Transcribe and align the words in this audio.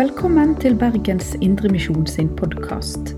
Velkommen 0.00 0.54
til 0.56 0.78
Bergens 0.80 1.34
Indremisjon 1.44 2.06
sin 2.08 2.28
podkast. 2.36 3.10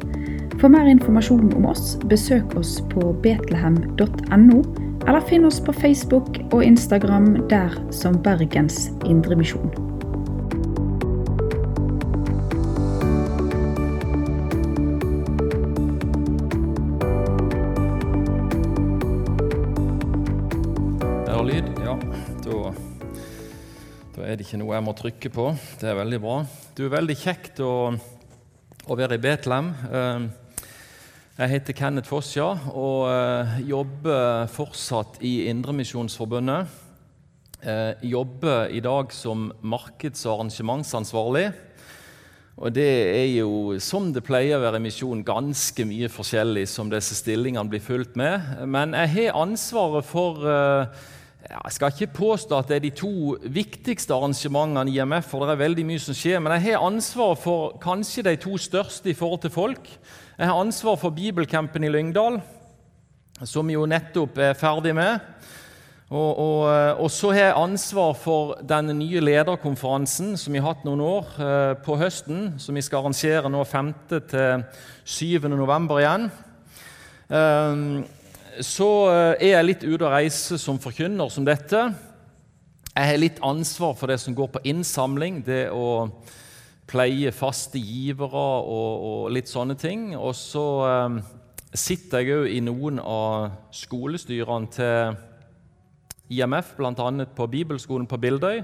For 0.58 0.66
mer 0.66 0.88
informasjon 0.90 1.52
om 1.54 1.68
oss, 1.70 1.92
besøk 2.10 2.56
oss 2.58 2.72
på 2.90 3.12
betlehem.no, 3.22 4.56
eller 5.06 5.22
finn 5.28 5.46
oss 5.46 5.60
på 5.62 5.70
Facebook 5.76 6.40
og 6.48 6.64
Instagram 6.66 7.36
der 7.52 7.76
som 7.94 8.18
Bergens 8.24 8.88
Indremisjon. 9.06 9.70
Lyd? 21.46 21.70
Ja. 21.86 21.94
Da 24.16 24.26
er 24.26 24.36
det 24.36 24.44
ikke 24.48 24.58
noe 24.60 24.74
jeg 24.74 24.86
må 24.86 24.92
trykke 24.98 25.30
på. 25.30 25.48
Det 25.78 25.88
er 25.94 25.98
veldig 26.02 26.22
bra. 26.26 26.42
Du 26.72 26.86
er 26.86 26.92
veldig 26.94 27.14
kjekt 27.20 27.58
å, 27.60 27.92
å 27.92 28.96
være 28.96 29.18
i 29.18 29.20
Betlehem. 29.20 29.66
Eh, 29.92 30.22
Jeg 31.36 31.50
heter 31.50 31.76
Kenneth 31.76 32.08
Fossja 32.08 32.46
og 32.72 33.10
eh, 33.10 33.58
jobber 33.68 34.48
fortsatt 34.48 35.18
i 35.20 35.50
Indremisjonsforbundet. 35.52 36.80
Jeg 37.62 38.08
jobber 38.10 38.72
i 38.72 38.80
dag 38.82 39.12
som 39.12 39.50
markeds- 39.60 40.24
og 40.24 40.38
arrangementsansvarlig. 40.38 41.44
Og 42.56 42.72
det 42.72 42.88
er 43.20 43.28
jo, 43.36 43.76
som 43.76 44.08
det 44.16 44.24
pleier 44.24 44.56
å 44.56 44.64
være 44.64 44.80
i 44.80 44.86
misjon, 44.88 45.22
ganske 45.28 45.86
mye 45.86 46.08
forskjellig 46.10 46.64
som 46.72 46.88
disse 46.90 47.20
stillingene 47.20 47.68
blir 47.68 47.84
fulgt 47.84 48.16
med. 48.16 48.64
Men 48.64 48.96
jeg 48.96 49.12
har 49.18 49.42
ansvaret 49.44 50.08
for 50.08 50.40
eh, 50.48 51.04
Jeg 51.42 51.74
skal 51.74 51.90
ikke 51.90 52.14
påstå 52.14 52.58
at 52.58 52.68
det 52.70 52.76
er 52.76 52.84
de 52.84 52.92
to 52.94 53.36
viktigste 53.50 54.14
arrangementene 54.14 54.92
i 54.92 55.00
IMF, 55.00 55.26
for 55.32 55.42
det 55.42 55.56
er 55.56 55.64
veldig 55.64 55.84
mye 55.88 56.02
som 56.02 56.14
skjer, 56.14 56.38
men 56.38 56.54
jeg 56.54 56.76
har 56.76 56.86
ansvar 56.86 57.34
for 57.40 57.74
kanskje 57.82 58.22
de 58.28 58.36
to 58.38 58.54
største 58.60 59.10
i 59.10 59.16
forhold 59.18 59.42
til 59.42 59.50
folk. 59.50 59.90
Jeg 60.38 60.46
har 60.46 60.60
ansvar 60.60 61.00
for 61.00 61.10
bibelcampen 61.10 61.82
i 61.82 61.90
Lyngdal, 61.90 62.38
som 63.42 63.70
jo 63.74 63.88
nettopp 63.90 64.38
er 64.38 64.54
ferdig 64.54 64.94
med. 64.94 65.18
Og, 66.12 66.30
og, 66.38 66.62
og, 67.00 67.10
så 67.10 67.32
har 67.32 67.46
jeg 67.46 67.58
ansvar 67.58 68.14
for 68.20 68.56
den 68.68 68.92
nye 68.98 69.20
lederkonferansen 69.24 70.36
som 70.36 70.52
vi 70.52 70.60
har 70.60 70.74
hatt 70.74 70.82
noen 70.84 71.00
år 71.00 71.30
eh, 71.40 71.72
på 71.80 71.96
høsten, 71.96 72.50
som 72.60 72.76
vi 72.76 72.84
skal 72.84 73.00
arrangere 73.00 73.48
nå 73.48 73.62
5. 73.64 73.92
til 74.28 74.66
7. 75.08 75.48
november 75.56 76.02
igjen. 76.02 76.28
Eh, 77.32 77.86
så 78.60 78.88
er 79.38 79.54
jeg 79.54 79.66
litt 79.66 79.84
ute 79.86 80.04
og 80.04 80.12
reise 80.12 80.58
som 80.60 80.80
forkynner 80.82 81.30
som 81.32 81.46
dette. 81.46 81.86
Jeg 82.92 83.08
har 83.08 83.20
litt 83.20 83.38
ansvar 83.40 83.94
for 83.96 84.12
det 84.12 84.18
som 84.20 84.34
går 84.36 84.50
på 84.52 84.60
innsamling, 84.68 85.40
det 85.46 85.70
å 85.72 86.10
pleie 86.92 87.32
faste 87.32 87.80
givere 87.80 88.42
og, 88.60 89.04
og 89.08 89.30
litt 89.32 89.48
sånne 89.48 89.76
ting. 89.80 90.10
Og 90.18 90.34
så 90.36 90.64
eh, 90.84 91.20
sitter 91.72 92.20
jeg 92.20 92.36
òg 92.36 92.50
i 92.52 92.60
noen 92.64 93.00
av 93.00 93.54
skolestyrene 93.72 94.72
til 94.74 95.16
IMF, 96.32 96.74
bl.a. 96.76 97.08
på 97.36 97.48
bibelskolen 97.54 98.08
på 98.08 98.20
Bildøy. 98.20 98.60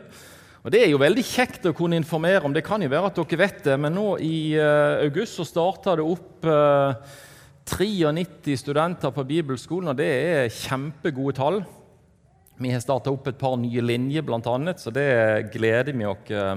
Og 0.64 0.72
Det 0.74 0.82
er 0.82 0.90
jo 0.92 1.00
veldig 1.00 1.24
kjekt 1.24 1.64
å 1.70 1.72
kunne 1.76 1.96
informere 1.96 2.44
om. 2.44 2.52
Det 2.52 2.66
kan 2.66 2.82
jo 2.84 2.90
være 2.92 3.08
at 3.08 3.16
dere 3.16 3.40
vet 3.40 3.64
det, 3.64 3.78
men 3.80 3.94
nå 3.96 4.08
i 4.20 4.58
uh, 4.58 5.00
august 5.06 5.38
så 5.38 5.46
starta 5.46 5.94
det 5.96 6.04
opp 6.04 6.44
uh, 6.44 6.98
93 7.68 8.56
studenter 8.56 9.12
på 9.12 9.24
bibelskolen, 9.28 9.92
og 9.92 9.98
det 10.00 10.08
er 10.08 10.52
kjempegode 10.52 11.36
tall. 11.36 11.58
Vi 12.58 12.72
har 12.72 12.82
starta 12.82 13.12
opp 13.12 13.28
et 13.30 13.38
par 13.38 13.58
nye 13.60 13.82
linjer, 13.84 14.24
blant 14.26 14.48
annet, 14.50 14.80
så 14.82 14.90
det 14.94 15.50
gleder 15.52 15.94
vi 15.94 16.06
oss 16.08 16.32
uh, 16.34 16.56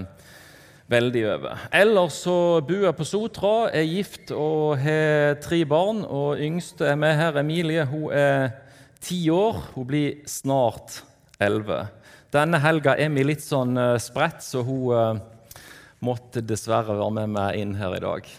veldig 0.89 1.23
over. 1.33 1.65
Ellers 1.77 2.21
så 2.23 2.35
bor 2.65 2.87
jeg 2.87 2.97
på 2.97 3.07
Sotra, 3.07 3.53
er 3.69 3.85
gift 3.85 4.31
og 4.33 4.79
har 4.81 5.37
tre 5.43 5.61
barn. 5.69 6.01
og 6.07 6.41
Yngste 6.41 6.89
er 6.89 6.97
med 6.99 7.17
her, 7.19 7.37
Emilie. 7.43 7.85
Hun 7.85 8.07
er 8.15 8.55
ti 9.01 9.19
år. 9.29 9.59
Hun 9.75 9.87
blir 9.91 10.23
snart 10.29 11.03
elleve. 11.41 11.83
Denne 12.31 12.61
helga 12.63 12.95
er 12.95 13.11
vi 13.11 13.27
litt 13.27 13.43
sånn 13.43 13.75
uh, 13.77 13.99
spredt, 14.01 14.41
så 14.47 14.63
hun 14.65 14.87
uh, 14.95 15.59
måtte 16.01 16.41
dessverre 16.41 16.95
være 16.95 17.17
med 17.19 17.35
meg 17.35 17.59
inn 17.61 17.77
her 17.77 17.99
i 17.99 18.01
dag. 18.01 18.33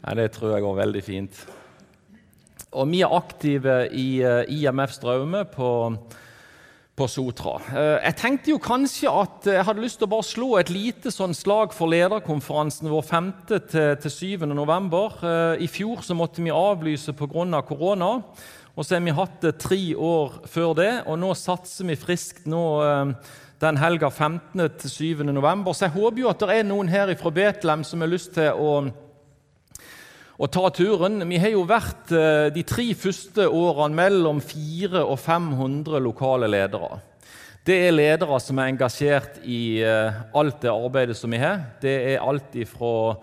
Nei, 0.00 0.14
det 0.18 0.30
tror 0.34 0.54
jeg 0.56 0.66
går 0.66 0.78
veldig 0.82 1.04
fint. 1.06 1.40
Og 2.70 2.86
vi 2.90 3.00
er 3.02 3.14
aktive 3.14 3.88
i 3.90 4.20
uh, 4.22 4.44
IMF 4.46 4.92
Straume 4.94 5.42
på, 5.50 5.70
på 6.94 7.08
Sotra. 7.10 7.56
Jeg 8.04 8.14
tenkte 8.20 8.52
jo 8.52 8.60
kanskje 8.62 9.10
at 9.10 9.48
jeg 9.50 9.66
hadde 9.66 9.82
lyst 9.82 9.98
til 9.98 10.06
å 10.06 10.12
bare 10.12 10.28
slå 10.28 10.48
et 10.60 10.70
lite 10.70 11.10
sånn 11.10 11.34
slag 11.34 11.74
for 11.74 11.90
lederkonferansen 11.90 12.90
vår 12.92 13.04
5. 13.08 13.32
til, 13.50 13.90
til 14.04 14.14
7. 14.38 14.46
november. 14.52 15.18
I 15.58 15.66
fjor 15.70 16.04
så 16.06 16.14
måtte 16.14 16.44
vi 16.44 16.54
avlyse 16.54 17.16
pga. 17.16 17.62
korona. 17.66 18.12
Og 18.76 18.86
så 18.86 18.94
har 18.94 19.02
vi 19.02 19.18
hatt 19.18 19.40
det 19.42 19.58
tre 19.58 19.82
år 19.96 20.42
før 20.46 20.74
det, 20.78 20.92
og 21.10 21.18
nå 21.18 21.34
satser 21.34 21.88
vi 21.88 21.98
friskt 21.98 22.46
nå 22.46 22.62
den 23.60 23.76
helga 23.76 24.08
15. 24.08 24.70
til 24.78 24.90
7. 24.90 25.24
november. 25.24 25.72
Så 25.72 25.84
jeg 25.84 25.96
håper 25.98 26.22
jo 26.22 26.30
at 26.30 26.40
det 26.40 26.54
er 26.54 26.68
noen 26.68 26.88
her 26.88 27.12
fra 27.20 27.32
Betlehem 27.34 27.84
som 27.84 28.00
har 28.00 28.08
lyst 28.08 28.32
til 28.38 28.56
å, 28.56 28.70
å 30.40 30.48
ta 30.48 30.70
turen. 30.72 31.20
Vi 31.28 31.38
har 31.42 31.52
jo 31.52 31.66
vært 31.68 32.08
de 32.54 32.62
tre 32.64 32.86
første 32.96 33.44
årene 33.44 33.98
mellom 33.98 34.40
400 34.40 35.04
og 35.04 35.20
500 35.20 36.00
lokale 36.00 36.48
ledere. 36.48 37.02
Det 37.68 37.76
er 37.76 37.92
ledere 37.92 38.38
som 38.40 38.56
er 38.56 38.70
engasjert 38.72 39.36
i 39.44 39.84
alt 39.84 40.62
det 40.64 40.72
arbeidet 40.72 41.18
som 41.18 41.36
vi 41.36 41.42
har. 41.42 41.60
Det 41.84 41.92
er 42.14 42.24
alt 42.24 42.56
ifra 42.56 43.20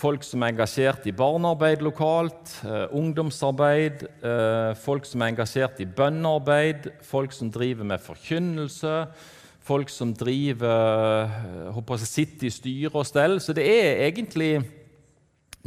folk 0.00 0.24
som 0.24 0.42
er 0.42 0.54
engasjert 0.54 1.04
i 1.08 1.12
barnearbeid 1.16 1.82
lokalt, 1.84 2.54
eh, 2.64 2.86
ungdomsarbeid, 2.96 4.06
eh, 4.24 4.74
folk 4.80 5.04
som 5.04 5.22
er 5.22 5.32
engasjert 5.32 5.80
i 5.80 5.84
bønnearbeid, 5.84 6.90
folk 7.02 7.32
som 7.32 7.50
driver 7.50 7.84
med 7.84 8.00
forkynnelse, 8.00 9.08
folk 9.60 9.88
som 9.88 10.14
driver 10.14 11.28
håper 11.74 11.98
jeg, 11.98 12.08
sitter 12.08 12.46
i 12.46 12.50
styre 12.50 12.96
og 12.96 13.06
stell. 13.06 13.38
Så 13.40 13.52
det 13.54 13.66
er 13.66 14.08
egentlig 14.08 14.64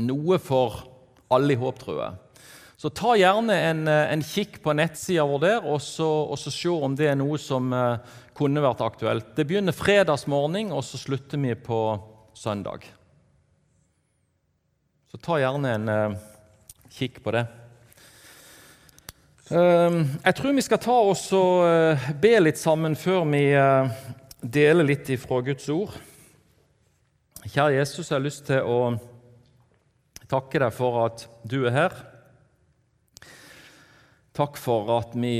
noe 0.01 0.39
for 0.41 0.83
alle 1.33 1.53
i 1.53 1.59
håp, 1.59 1.81
tror 1.81 1.99
jeg. 2.01 2.23
Så 2.83 2.89
ta 2.91 3.13
gjerne 3.15 3.55
en, 3.69 3.85
en 3.87 4.23
kikk 4.27 4.57
på 4.63 4.73
nettsida 4.75 5.23
vår 5.23 5.39
der, 5.39 5.67
og 5.71 5.79
så, 5.79 6.03
og 6.03 6.35
så 6.35 6.51
se 6.51 6.71
om 6.73 6.97
det 6.99 7.07
er 7.13 7.15
noe 7.15 7.37
som 7.39 7.69
eh, 7.71 8.17
kunne 8.35 8.63
vært 8.63 8.81
aktuelt. 8.83 9.29
Det 9.37 9.45
begynner 9.47 9.75
fredagsmorgen, 9.77 10.73
og 10.75 10.83
så 10.83 10.99
slutter 10.99 11.39
vi 11.39 11.53
på 11.55 11.77
søndag. 12.35 12.83
Så 15.07 15.21
ta 15.21 15.37
gjerne 15.39 15.71
en 15.77 15.93
uh, 15.93 16.17
kikk 16.91 17.21
på 17.23 17.31
det. 17.37 17.45
Uh, 19.47 20.01
jeg 20.23 20.35
tror 20.41 20.55
vi 20.57 20.65
skal 20.65 20.81
ta 20.83 20.97
oss 21.13 21.27
og 21.37 21.63
uh, 21.63 22.07
be 22.19 22.33
litt 22.41 22.59
sammen 22.59 22.97
før 22.99 23.23
vi 23.29 23.45
deler 24.43 24.89
litt 24.91 25.13
ifra 25.13 25.39
Guds 25.45 25.71
ord. 25.71 25.95
Kjære 27.45 27.77
Jesus, 27.77 28.09
jeg 28.09 28.17
har 28.17 28.27
lyst 28.27 28.47
til 28.51 28.65
å 28.65 28.79
takke 30.33 30.63
deg 30.63 30.73
for 30.73 31.03
at 31.03 31.27
du 31.45 31.59
er 31.67 31.75
her. 31.75 31.95
Takk 34.33 34.57
for 34.57 34.89
at 34.95 35.13
vi 35.13 35.35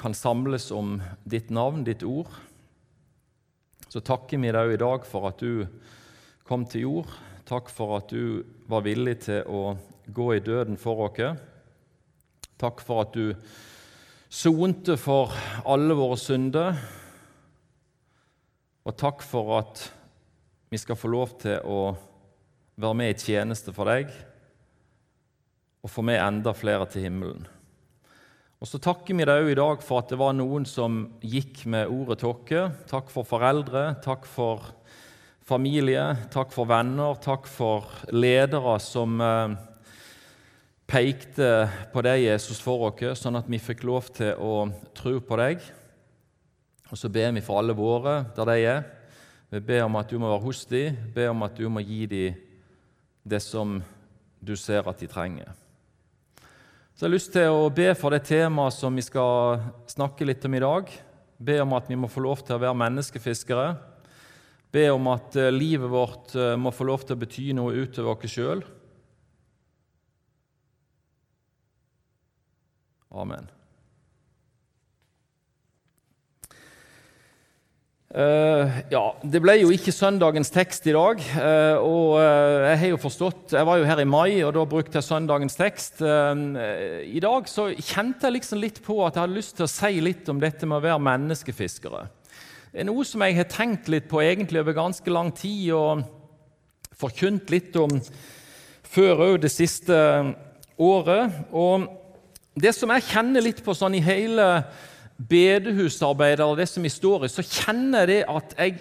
kan 0.00 0.14
samles 0.16 0.70
om 0.72 0.94
ditt 1.28 1.50
navn, 1.52 1.82
ditt 1.84 2.04
ord. 2.06 2.30
Så 3.92 4.00
takker 4.00 4.40
vi 4.40 4.52
deg 4.54 4.72
i 4.72 4.80
dag 4.80 5.04
for 5.04 5.28
at 5.28 5.42
du 5.44 5.66
kom 6.48 6.64
til 6.64 6.86
jord. 6.86 7.10
Takk 7.44 7.68
for 7.68 7.98
at 7.98 8.08
du 8.08 8.40
var 8.70 8.86
villig 8.86 9.18
til 9.26 9.44
å 9.44 9.74
gå 10.08 10.28
i 10.38 10.40
døden 10.40 10.78
for 10.80 11.04
oss. 11.10 11.42
Takk 12.62 12.80
for 12.80 13.02
at 13.04 13.12
du 13.12 13.34
sonte 14.32 14.96
for 14.96 15.34
alle 15.68 15.98
våre 15.98 16.16
synder. 16.16 16.80
Og 18.88 18.96
takk 18.96 19.20
for 19.26 19.52
at 19.58 19.84
vi 20.72 20.80
skal 20.80 20.96
få 20.96 21.12
lov 21.12 21.36
til 21.44 21.60
å 21.68 21.92
være 22.76 22.98
med 22.98 23.12
i 23.12 23.18
tjeneste 23.18 23.74
for 23.74 23.90
deg 23.90 24.12
og 25.82 25.90
få 25.90 26.04
med 26.06 26.20
enda 26.22 26.52
flere 26.54 26.86
til 26.86 27.08
himmelen. 27.08 27.42
Og 28.62 28.68
Så 28.70 28.78
takker 28.78 29.16
vi 29.18 29.24
deg 29.26 29.42
òg 29.42 29.50
i 29.50 29.58
dag 29.58 29.80
for 29.82 29.98
at 29.98 30.12
det 30.12 30.20
var 30.20 30.36
noen 30.38 30.62
som 30.68 31.08
gikk 31.18 31.64
med 31.66 31.90
ordet 31.90 32.20
til. 32.22 32.70
Takk 32.86 33.10
for 33.10 33.26
foreldre, 33.26 33.96
takk 34.04 34.28
for 34.30 34.68
familie, 35.42 36.04
takk 36.30 36.54
for 36.54 36.70
venner, 36.70 37.18
takk 37.18 37.48
for 37.50 37.90
ledere 38.14 38.76
som 38.78 39.18
eh, 39.18 39.56
pekte 40.86 41.66
på 41.90 42.04
deg, 42.06 42.28
Jesus, 42.28 42.62
for 42.62 42.86
oss, 42.86 43.24
sånn 43.24 43.40
at 43.40 43.50
vi 43.50 43.58
fikk 43.58 43.82
lov 43.82 44.12
til 44.14 44.38
å 44.38 44.68
tro 44.94 45.18
på 45.18 45.40
deg. 45.42 45.66
Og 46.92 47.00
så 47.00 47.10
ber 47.10 47.34
vi 47.34 47.42
for 47.42 47.58
alle 47.58 47.74
våre 47.74 48.20
der 48.36 48.46
de 48.52 48.56
er. 48.62 48.82
Vi 49.50 49.58
ber 49.58 49.88
om 49.88 49.98
at 49.98 50.06
du 50.06 50.20
må 50.22 50.30
være 50.30 50.46
hos 50.46 50.62
dem, 50.70 51.02
ber 51.16 51.34
om 51.34 51.42
at 51.42 51.58
du 51.58 51.66
må 51.66 51.82
gi 51.82 52.06
dem 52.06 52.51
det 53.22 53.40
som 53.44 53.80
du 54.42 54.56
ser 54.58 54.88
at 54.88 54.98
de 54.98 55.08
trenger. 55.10 55.52
Så 56.92 57.06
jeg 57.06 57.08
har 57.08 57.14
lyst 57.14 57.32
til 57.34 57.54
å 57.54 57.70
be 57.72 57.88
for 57.98 58.14
det 58.14 58.24
temaet 58.28 58.76
som 58.76 58.94
vi 58.94 59.04
skal 59.04 59.62
snakke 59.90 60.26
litt 60.28 60.44
om 60.44 60.58
i 60.58 60.62
dag. 60.62 60.90
Be 61.42 61.56
om 61.62 61.72
at 61.78 61.88
vi 61.90 61.98
må 61.98 62.10
få 62.10 62.22
lov 62.26 62.44
til 62.44 62.58
å 62.58 62.62
være 62.62 62.78
menneskefiskere. 62.82 63.70
Be 64.72 64.84
om 64.92 65.08
at 65.12 65.36
eh, 65.36 65.50
livet 65.52 65.90
vårt 65.90 66.36
eh, 66.36 66.54
må 66.56 66.72
få 66.72 66.86
lov 66.88 67.06
til 67.06 67.16
å 67.16 67.22
bety 67.22 67.48
noe 67.56 67.74
utover 67.84 68.14
oss 68.14 68.36
sjøl. 68.36 68.62
Amen. 73.12 73.50
Uh, 78.12 78.68
ja, 78.92 79.06
Det 79.24 79.40
ble 79.40 79.54
jo 79.62 79.70
ikke 79.72 79.92
søndagens 79.94 80.50
tekst 80.52 80.84
i 80.84 80.92
dag. 80.92 81.20
Uh, 81.32 81.76
og 81.80 82.08
uh, 82.20 82.66
Jeg 82.68 82.80
har 82.82 82.90
jo 82.90 82.98
forstått, 83.00 83.54
jeg 83.56 83.64
var 83.64 83.78
jo 83.80 83.86
her 83.88 84.02
i 84.02 84.04
mai, 84.04 84.42
og 84.44 84.52
da 84.52 84.64
brukte 84.68 85.00
jeg 85.00 85.06
søndagens 85.06 85.56
tekst. 85.56 86.02
I 86.02 87.22
dag 87.24 87.48
så 87.48 87.70
kjente 87.72 88.28
jeg 88.28 88.36
liksom 88.36 88.60
litt 88.60 88.82
på 88.84 88.98
at 89.06 89.16
jeg 89.16 89.24
hadde 89.24 89.38
lyst 89.38 89.56
til 89.56 89.64
å 89.64 89.70
si 89.72 90.02
litt 90.04 90.28
om 90.28 90.42
dette 90.42 90.68
med 90.68 90.82
å 90.82 90.84
være 90.84 91.06
menneskefiskere. 91.08 92.04
Det 92.72 92.84
er 92.84 92.88
noe 92.90 93.08
som 93.08 93.24
jeg 93.24 93.38
har 93.38 93.48
tenkt 93.48 93.88
litt 93.92 94.10
på 94.12 94.20
egentlig 94.20 94.60
over 94.60 94.76
ganske 94.76 95.12
lang 95.12 95.32
tid, 95.32 95.72
og 95.72 96.04
forkynt 97.00 97.48
litt 97.52 97.80
om 97.80 97.96
før 98.92 99.26
òg 99.30 99.40
det 99.46 99.54
siste 99.56 99.96
året. 100.76 101.44
Og 101.48 101.88
det 102.60 102.76
som 102.76 102.92
jeg 102.92 103.08
kjenner 103.08 103.48
litt 103.48 103.64
på 103.64 103.72
sånn 103.76 103.96
i 103.96 104.04
hele 104.04 104.52
bedehusarbeider 105.28 106.44
og 106.46 106.58
det 106.58 106.68
som 106.70 106.84
vi 106.84 106.90
står 106.92 107.26
i, 107.26 107.32
så 107.32 107.44
kjenner 107.44 108.10
jeg 108.10 108.26
at 108.30 108.54
jeg 108.58 108.80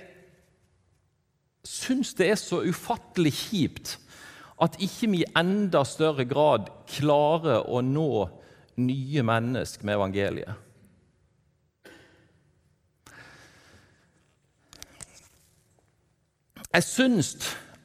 syns 1.67 2.15
det 2.17 2.31
er 2.31 2.39
så 2.39 2.61
ufattelig 2.65 3.33
kjipt 3.37 3.95
at 4.61 4.77
ikke 4.81 5.09
vi 5.09 5.21
i 5.23 5.31
enda 5.37 5.81
større 5.87 6.25
grad 6.29 6.69
klarer 6.89 7.65
å 7.65 7.81
nå 7.85 8.27
nye 8.81 9.23
mennesker 9.25 9.85
med 9.85 9.97
evangeliet. 9.97 10.67
Jeg 16.71 16.87
syns 16.87 17.33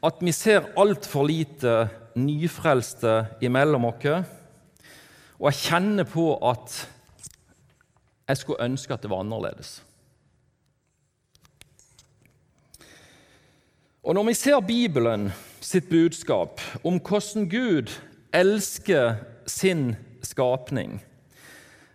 at 0.05 0.21
vi 0.23 0.33
ser 0.37 0.69
altfor 0.79 1.27
lite 1.27 1.89
nyfrelste 2.17 3.17
imellom 3.45 3.89
oss, 3.89 4.05
og 5.37 5.49
jeg 5.51 5.63
kjenner 5.65 6.07
på 6.09 6.29
at 6.49 6.77
jeg 8.29 8.37
skulle 8.37 8.65
ønske 8.65 8.95
at 8.95 9.03
det 9.03 9.11
var 9.11 9.23
annerledes. 9.23 9.83
Og 14.03 14.15
Når 14.15 14.25
vi 14.25 14.35
ser 14.35 14.61
Bibelen 14.61 15.33
sitt 15.61 15.89
budskap 15.91 16.61
om 16.85 17.01
hvordan 17.03 17.49
Gud 17.51 17.91
elsker 18.33 19.17
sin 19.47 19.97
skapning 20.23 21.01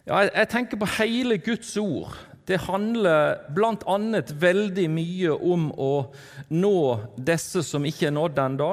ja, 0.08 0.18
Jeg 0.36 0.50
tenker 0.50 0.78
på 0.78 0.90
hele 0.98 1.38
Guds 1.38 1.78
ord. 1.78 2.18
Det 2.48 2.58
handler 2.60 3.38
bl.a. 3.56 4.22
veldig 4.34 4.90
mye 4.90 5.32
om 5.32 5.70
å 5.72 5.92
nå 6.50 6.78
disse 7.16 7.64
som 7.64 7.86
ikke 7.86 8.10
er 8.10 8.16
nådd 8.18 8.40
ennå. 8.44 8.72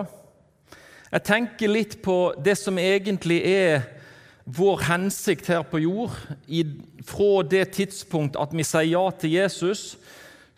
Jeg 1.12 1.24
tenker 1.24 1.70
litt 1.70 1.98
på 2.02 2.34
det 2.42 2.56
som 2.58 2.78
egentlig 2.80 3.38
er 3.44 3.84
vår 4.48 4.84
hensikt 4.88 5.50
her 5.52 5.62
på 5.68 5.82
jord, 5.82 6.14
fra 7.04 7.42
det 7.44 7.66
tidspunkt 7.76 8.38
at 8.40 8.54
vi 8.56 8.64
sier 8.64 8.88
ja 8.94 9.04
til 9.20 9.34
Jesus, 9.36 9.98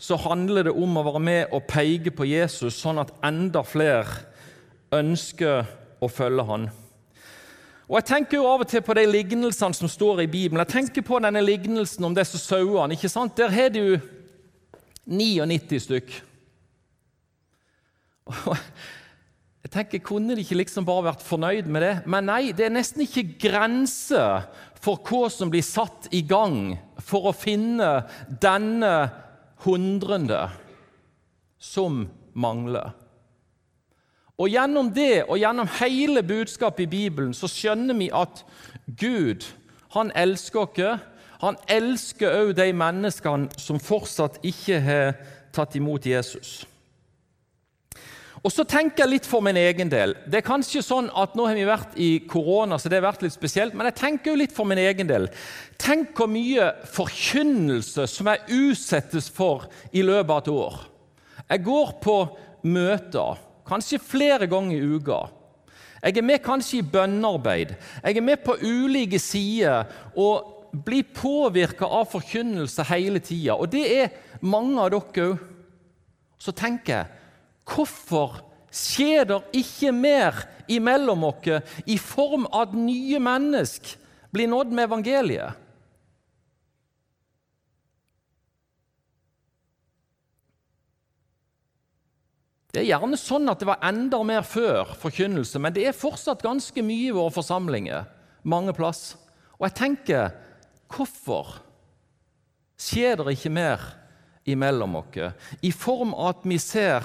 så 0.00 0.16
handler 0.16 0.68
det 0.68 0.74
om 0.78 0.96
å 0.96 1.04
være 1.04 1.20
med 1.20 1.56
og 1.56 1.66
peke 1.68 2.12
på 2.14 2.28
Jesus, 2.30 2.78
sånn 2.78 3.02
at 3.02 3.10
enda 3.26 3.64
flere 3.66 4.22
ønsker 4.94 5.66
å 6.00 6.08
følge 6.08 6.46
han. 6.48 6.70
Og 7.90 7.98
Jeg 7.98 8.06
tenker 8.06 8.38
jo 8.38 8.46
av 8.46 8.62
og 8.62 8.70
til 8.70 8.84
på 8.86 8.94
de 8.94 9.02
lignelsene 9.10 9.74
som 9.74 9.90
står 9.90 10.22
i 10.22 10.30
Bibelen. 10.30 10.62
Jeg 10.62 10.72
tenker 10.76 11.02
på 11.02 11.18
denne 11.18 11.42
lignelsen 11.42 12.06
om 12.06 12.14
disse 12.14 12.38
sauene. 12.38 12.94
ikke 12.94 13.10
sant? 13.10 13.36
Der 13.36 13.50
har 13.50 13.68
du 13.74 13.98
99 15.10 15.82
stykk. 15.82 16.22
Jeg 19.60 19.72
tenker, 19.74 19.98
Kunne 19.98 20.34
de 20.36 20.44
ikke 20.44 20.56
liksom 20.62 20.86
bare 20.88 21.10
vært 21.10 21.24
fornøyd 21.24 21.68
med 21.68 21.84
det? 21.84 21.94
Men 22.08 22.30
nei, 22.30 22.52
det 22.56 22.66
er 22.66 22.74
nesten 22.74 23.04
ikke 23.04 23.36
grenser 23.42 24.46
for 24.80 25.02
hva 25.04 25.28
som 25.32 25.50
blir 25.52 25.64
satt 25.64 26.08
i 26.16 26.22
gang 26.24 26.78
for 27.04 27.28
å 27.28 27.36
finne 27.36 28.06
denne 28.40 28.94
hundrende 29.66 30.46
som 31.60 32.06
mangler. 32.32 32.94
Og 34.40 34.48
Gjennom 34.48 34.88
det 34.96 35.26
og 35.26 35.36
gjennom 35.36 35.68
hele 35.82 36.22
budskapet 36.24 36.86
i 36.86 36.92
Bibelen 36.94 37.34
så 37.36 37.48
skjønner 37.50 37.98
vi 37.98 38.08
at 38.08 38.40
Gud 38.88 39.44
han 39.92 40.12
elsker 40.16 40.64
oss. 40.64 41.06
Han 41.40 41.56
elsker 41.72 42.34
òg 42.36 42.54
de 42.56 42.66
menneskene 42.76 43.60
som 43.60 43.80
fortsatt 43.80 44.40
ikke 44.44 44.80
har 44.84 45.14
tatt 45.56 45.76
imot 45.76 46.04
Jesus. 46.08 46.62
Og 48.40 48.52
så 48.52 48.64
tenker 48.64 49.04
jeg 49.04 49.12
litt 49.12 49.26
for 49.28 49.44
min 49.44 49.58
egen 49.60 49.90
del. 49.92 50.14
Det 50.24 50.38
er 50.40 50.46
kanskje 50.46 50.80
sånn 50.84 51.10
at 51.18 51.34
Nå 51.36 51.44
har 51.48 51.58
vi 51.58 51.66
vært 51.68 51.96
i 52.00 52.10
korona, 52.28 52.78
så 52.80 52.88
det 52.88 53.00
har 53.00 53.10
vært 53.10 53.26
litt 53.26 53.36
spesielt, 53.36 53.74
men 53.76 53.90
jeg 53.90 53.98
tenker 54.00 54.32
jo 54.32 54.40
litt 54.40 54.54
for 54.56 54.68
min 54.68 54.80
egen 54.80 55.10
del. 55.10 55.28
Tenk 55.80 56.14
hvor 56.16 56.30
mye 56.30 56.70
forkynnelse 56.94 58.06
som 58.08 58.30
jeg 58.32 58.62
utsettes 58.70 59.28
for 59.32 59.68
i 59.92 60.04
løpet 60.06 60.32
av 60.32 60.40
et 60.40 60.50
år. 60.54 60.80
Jeg 61.50 61.64
går 61.66 61.92
på 62.00 62.16
møter, 62.70 63.44
kanskje 63.68 64.00
flere 64.00 64.48
ganger 64.50 64.78
i 64.78 64.96
uka. 64.96 65.20
Jeg 66.00 66.16
er 66.16 66.24
med 66.24 66.40
kanskje 66.40 66.80
i 66.80 66.88
bønnearbeid. 66.96 67.76
Jeg 68.00 68.16
er 68.16 68.24
med 68.24 68.40
på 68.40 68.56
ulike 68.64 69.20
sider 69.20 69.84
og 70.16 70.72
blir 70.86 71.04
påvirka 71.12 71.84
av 71.84 72.08
forkynnelse 72.08 72.86
hele 72.88 73.20
tida. 73.20 73.58
Og 73.60 73.68
det 73.68 73.84
er 73.84 74.12
mange 74.40 74.80
av 74.80 74.94
dere 74.94 75.32
òg. 75.34 75.48
Så 76.40 76.54
tenker 76.56 76.94
jeg 76.94 77.19
Hvorfor 77.68 78.40
skjer 78.70 79.26
det 79.28 79.40
ikke 79.60 79.92
mer 79.94 80.44
imellom 80.70 81.24
oss 81.26 81.50
i 81.86 81.98
form 81.98 82.46
av 82.50 82.68
at 82.68 82.78
nye 82.78 83.18
mennesker 83.22 83.98
blir 84.30 84.50
nådd 84.50 84.72
med 84.72 84.86
evangeliet? 84.86 85.66
Det 92.70 92.84
er 92.84 92.92
gjerne 92.92 93.18
sånn 93.18 93.50
at 93.50 93.58
det 93.58 93.66
var 93.66 93.82
enda 93.82 94.20
mer 94.22 94.44
før 94.46 94.92
forkynnelse, 95.00 95.58
men 95.58 95.74
det 95.74 95.88
er 95.88 95.96
fortsatt 95.96 96.44
ganske 96.44 96.84
mye 96.86 97.08
i 97.08 97.16
våre 97.16 97.34
forsamlinger 97.34 98.06
mange 98.46 98.74
plass. 98.76 99.16
Og 99.58 99.66
jeg 99.66 99.76
tenker 99.80 100.30
hvorfor 100.90 101.56
skjer 102.80 103.18
det 103.18 103.34
ikke 103.34 103.52
mer 103.52 103.82
imellom 104.48 105.00
oss 105.02 105.18
i 105.66 105.72
form 105.74 106.14
av 106.14 106.36
at 106.36 106.46
vi 106.48 106.60
ser 106.62 107.04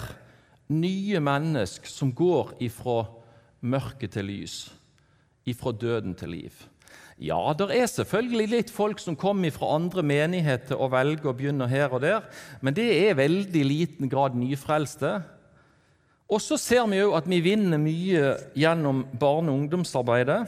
nye 0.74 1.19
mennesker 1.22 1.89
som 1.89 2.13
går 2.15 2.55
ifra 2.65 3.03
mørke 3.65 4.10
til 4.12 4.29
lys, 4.29 4.55
ifra 5.45 5.74
døden 5.74 6.15
til 6.17 6.34
liv. 6.34 6.63
Ja, 7.22 7.39
det 7.55 7.69
er 7.72 7.88
selvfølgelig 7.88 8.48
litt 8.51 8.72
folk 8.74 9.00
som 9.00 9.15
kommer 9.15 9.53
fra 9.55 9.75
andre 9.77 10.03
menigheter 10.03 10.75
og 10.75 10.91
velger 10.91 11.31
å 11.31 11.36
begynne 11.38 11.69
her 11.72 11.93
og 11.93 12.03
der, 12.03 12.25
men 12.60 12.75
det 12.75 12.89
er 13.05 13.15
veldig 13.15 13.63
liten 13.63 14.12
grad 14.12 14.36
nyfrelste. 14.36 15.22
Og 16.25 16.41
så 16.41 16.57
ser 16.60 16.84
vi 16.89 17.03
òg 17.05 17.15
at 17.22 17.29
vi 17.29 17.39
vinner 17.45 17.79
mye 17.79 18.34
gjennom 18.57 19.05
barne- 19.13 19.53
og 19.53 19.62
ungdomsarbeidet. 19.62 20.41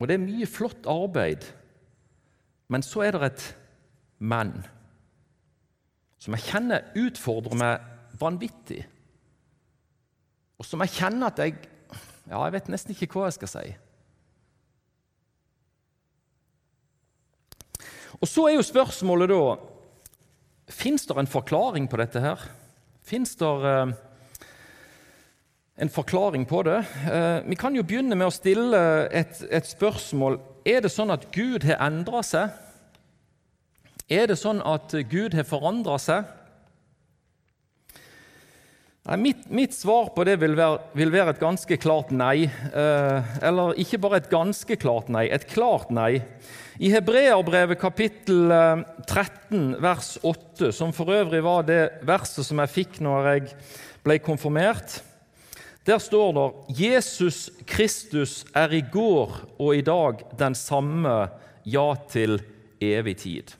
Og 0.00 0.08
det 0.08 0.16
er 0.16 0.24
mye 0.24 0.48
flott 0.48 0.88
arbeid, 0.88 1.44
men 2.68 2.82
så 2.82 3.04
er 3.04 3.18
det 3.18 3.28
et 3.28 3.44
men 4.24 4.64
som 6.24 6.32
jeg 6.38 6.46
kjenner 6.48 6.86
utfordrer 6.96 7.58
meg 7.60 8.18
vanvittig, 8.20 8.80
og 10.56 10.64
som 10.64 10.80
jeg 10.84 10.96
kjenner 11.00 11.32
at 11.32 11.44
jeg 11.44 11.56
Ja, 12.24 12.38
jeg 12.46 12.54
vet 12.54 12.68
nesten 12.72 12.94
ikke 12.94 13.10
hva 13.12 13.26
jeg 13.28 13.34
skal 13.36 13.50
si. 13.52 13.64
Og 18.16 18.28
Så 18.28 18.46
er 18.48 18.54
jo 18.54 18.64
spørsmålet 18.64 19.28
da 19.28 19.42
Fins 20.72 21.04
det 21.04 21.18
en 21.20 21.28
forklaring 21.28 21.84
på 21.92 21.98
dette 22.00 22.22
her? 22.24 22.40
Fins 23.04 23.34
det 23.36 23.44
uh, 23.44 23.92
en 25.76 25.92
forklaring 25.92 26.46
på 26.48 26.62
det? 26.64 26.78
Uh, 27.04 27.44
vi 27.44 27.58
kan 27.60 27.76
jo 27.76 27.84
begynne 27.84 28.16
med 28.16 28.30
å 28.30 28.32
stille 28.32 28.80
et, 29.12 29.42
et 29.50 29.68
spørsmål. 29.68 30.40
Er 30.64 30.80
det 30.80 30.94
sånn 30.94 31.12
at 31.12 31.28
Gud 31.36 31.68
har 31.68 31.84
endra 31.84 32.24
seg? 32.24 32.56
Er 34.12 34.28
det 34.28 34.36
sånn 34.36 34.60
at 34.60 34.92
Gud 35.08 35.32
har 35.32 35.46
forandra 35.48 35.96
seg? 36.02 36.26
Nei, 39.04 39.16
mitt, 39.20 39.40
mitt, 39.52 39.74
svar 39.76 40.10
på 40.16 40.24
det 40.24 40.38
vil 40.40 40.54
være, 40.56 40.78
vil 40.96 41.10
være 41.12 41.34
et 41.34 41.40
ganske 41.40 41.76
klart 41.80 42.12
nei. 42.12 42.46
Eh, 42.48 43.32
eller 43.44 43.76
ikke 43.80 44.00
bare 44.00 44.22
et 44.22 44.30
ganske 44.32 44.76
klart 44.80 45.10
nei, 45.12 45.26
et 45.32 45.44
klart 45.48 45.90
nei. 45.92 46.22
I 46.80 46.88
Hebreerbrevet 46.92 47.80
kapittel 47.80 48.52
13 49.04 49.74
eh, 49.74 49.82
vers 49.84 50.14
8, 50.24 50.70
som 50.72 50.92
for 50.96 51.12
øvrig 51.12 51.42
var 51.44 51.64
det 51.68 51.82
verset 52.04 52.48
som 52.48 52.60
jeg 52.64 52.72
fikk 52.72 53.00
når 53.04 53.28
jeg 53.30 53.58
ble 54.04 54.16
konfirmert, 54.24 55.02
der 55.84 56.00
står 56.00 56.32
det 56.36 56.46
Jesus 56.80 57.50
Kristus 57.68 58.38
er 58.56 58.72
i 58.72 58.80
går 58.80 59.36
og 59.58 59.76
i 59.76 59.84
dag 59.84 60.24
den 60.40 60.56
samme, 60.56 61.18
ja 61.64 61.90
til 62.08 62.38
evig 62.80 63.18
tid. 63.20 63.52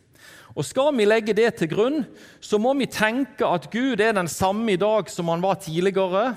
Og 0.54 0.64
Skal 0.64 0.94
vi 0.96 1.04
legge 1.04 1.34
det 1.34 1.54
til 1.58 1.68
grunn, 1.68 2.04
så 2.40 2.58
må 2.62 2.75
vi 2.78 2.87
tenke 2.87 3.46
at 3.46 3.70
Gud 3.73 4.00
er 4.00 4.14
den 4.14 4.28
samme 4.30 4.73
i 4.73 4.78
dag 4.78 5.11
som 5.11 5.28
han 5.28 5.42
var 5.42 5.58
tidligere. 5.58 6.37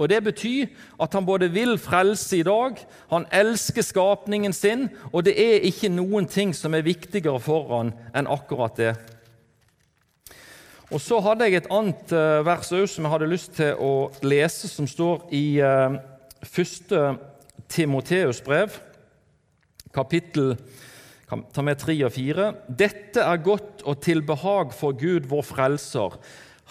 Og 0.00 0.08
Det 0.08 0.24
betyr 0.24 0.66
at 1.00 1.12
han 1.12 1.26
både 1.26 1.50
vil 1.52 1.78
frelse 1.78 2.38
i 2.38 2.42
dag, 2.42 2.76
han 3.10 3.26
elsker 3.32 3.82
skapningen 3.82 4.52
sin, 4.52 4.88
og 5.12 5.24
det 5.24 5.36
er 5.36 5.66
ikke 5.68 5.92
noen 5.92 6.26
ting 6.26 6.54
som 6.56 6.74
er 6.74 6.86
viktigere 6.86 7.40
for 7.40 7.68
han 7.76 7.92
enn 8.16 8.26
akkurat 8.26 8.76
det. 8.76 8.94
Og 10.90 11.00
Så 11.00 11.20
hadde 11.20 11.44
jeg 11.44 11.60
et 11.60 11.70
annet 11.70 12.12
eh, 12.12 12.40
vers 12.46 12.72
òg 12.72 12.88
som 12.88 13.04
jeg 13.04 13.12
hadde 13.12 13.28
lyst 13.30 13.52
til 13.60 13.76
å 13.76 14.10
lese, 14.24 14.68
som 14.68 14.88
står 14.88 15.28
i 15.30 15.60
uh, 15.62 16.00
første 16.42 17.14
Timoteus 17.68 18.40
brev, 18.42 18.74
kapittel 19.94 20.56
ta 21.30 21.62
med 21.62 21.78
tre 21.78 21.94
og 22.06 22.12
fire. 22.14 22.54
Dette 22.66 23.20
er 23.22 23.36
godt 23.44 23.82
og 23.86 24.00
til 24.02 24.22
behag 24.26 24.72
for 24.74 24.92
Gud, 24.98 25.20
vår 25.30 25.42
frelser. 25.46 26.10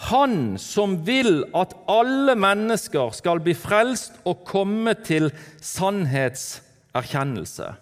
Han 0.08 0.58
som 0.60 1.06
vil 1.06 1.44
at 1.56 1.74
alle 1.90 2.34
mennesker 2.38 3.10
skal 3.16 3.40
bli 3.44 3.54
frelst 3.56 4.12
og 4.28 4.44
komme 4.48 4.94
til 5.04 5.30
sannhetserkjennelse. 5.60 7.74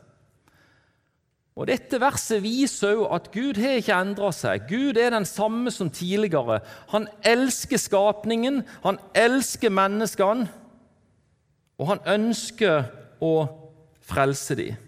Og 1.59 1.67
Dette 1.67 1.99
verset 1.99 2.43
viser 2.43 2.93
jo 2.95 3.09
at 3.11 3.33
Gud 3.35 3.59
har 3.59 3.81
ikke 3.81 3.99
endra 3.99 4.31
seg. 4.35 4.69
Gud 4.71 4.99
er 4.99 5.11
den 5.15 5.27
samme 5.27 5.71
som 5.75 5.91
tidligere. 5.91 6.61
Han 6.95 7.09
elsker 7.27 7.79
skapningen, 7.83 8.63
han 8.85 8.99
elsker 9.19 9.71
menneskene, 9.75 10.47
og 11.79 11.87
han 11.91 12.01
ønsker 12.19 12.85
å 13.23 13.47
frelse 14.07 14.55
dem 14.59 14.88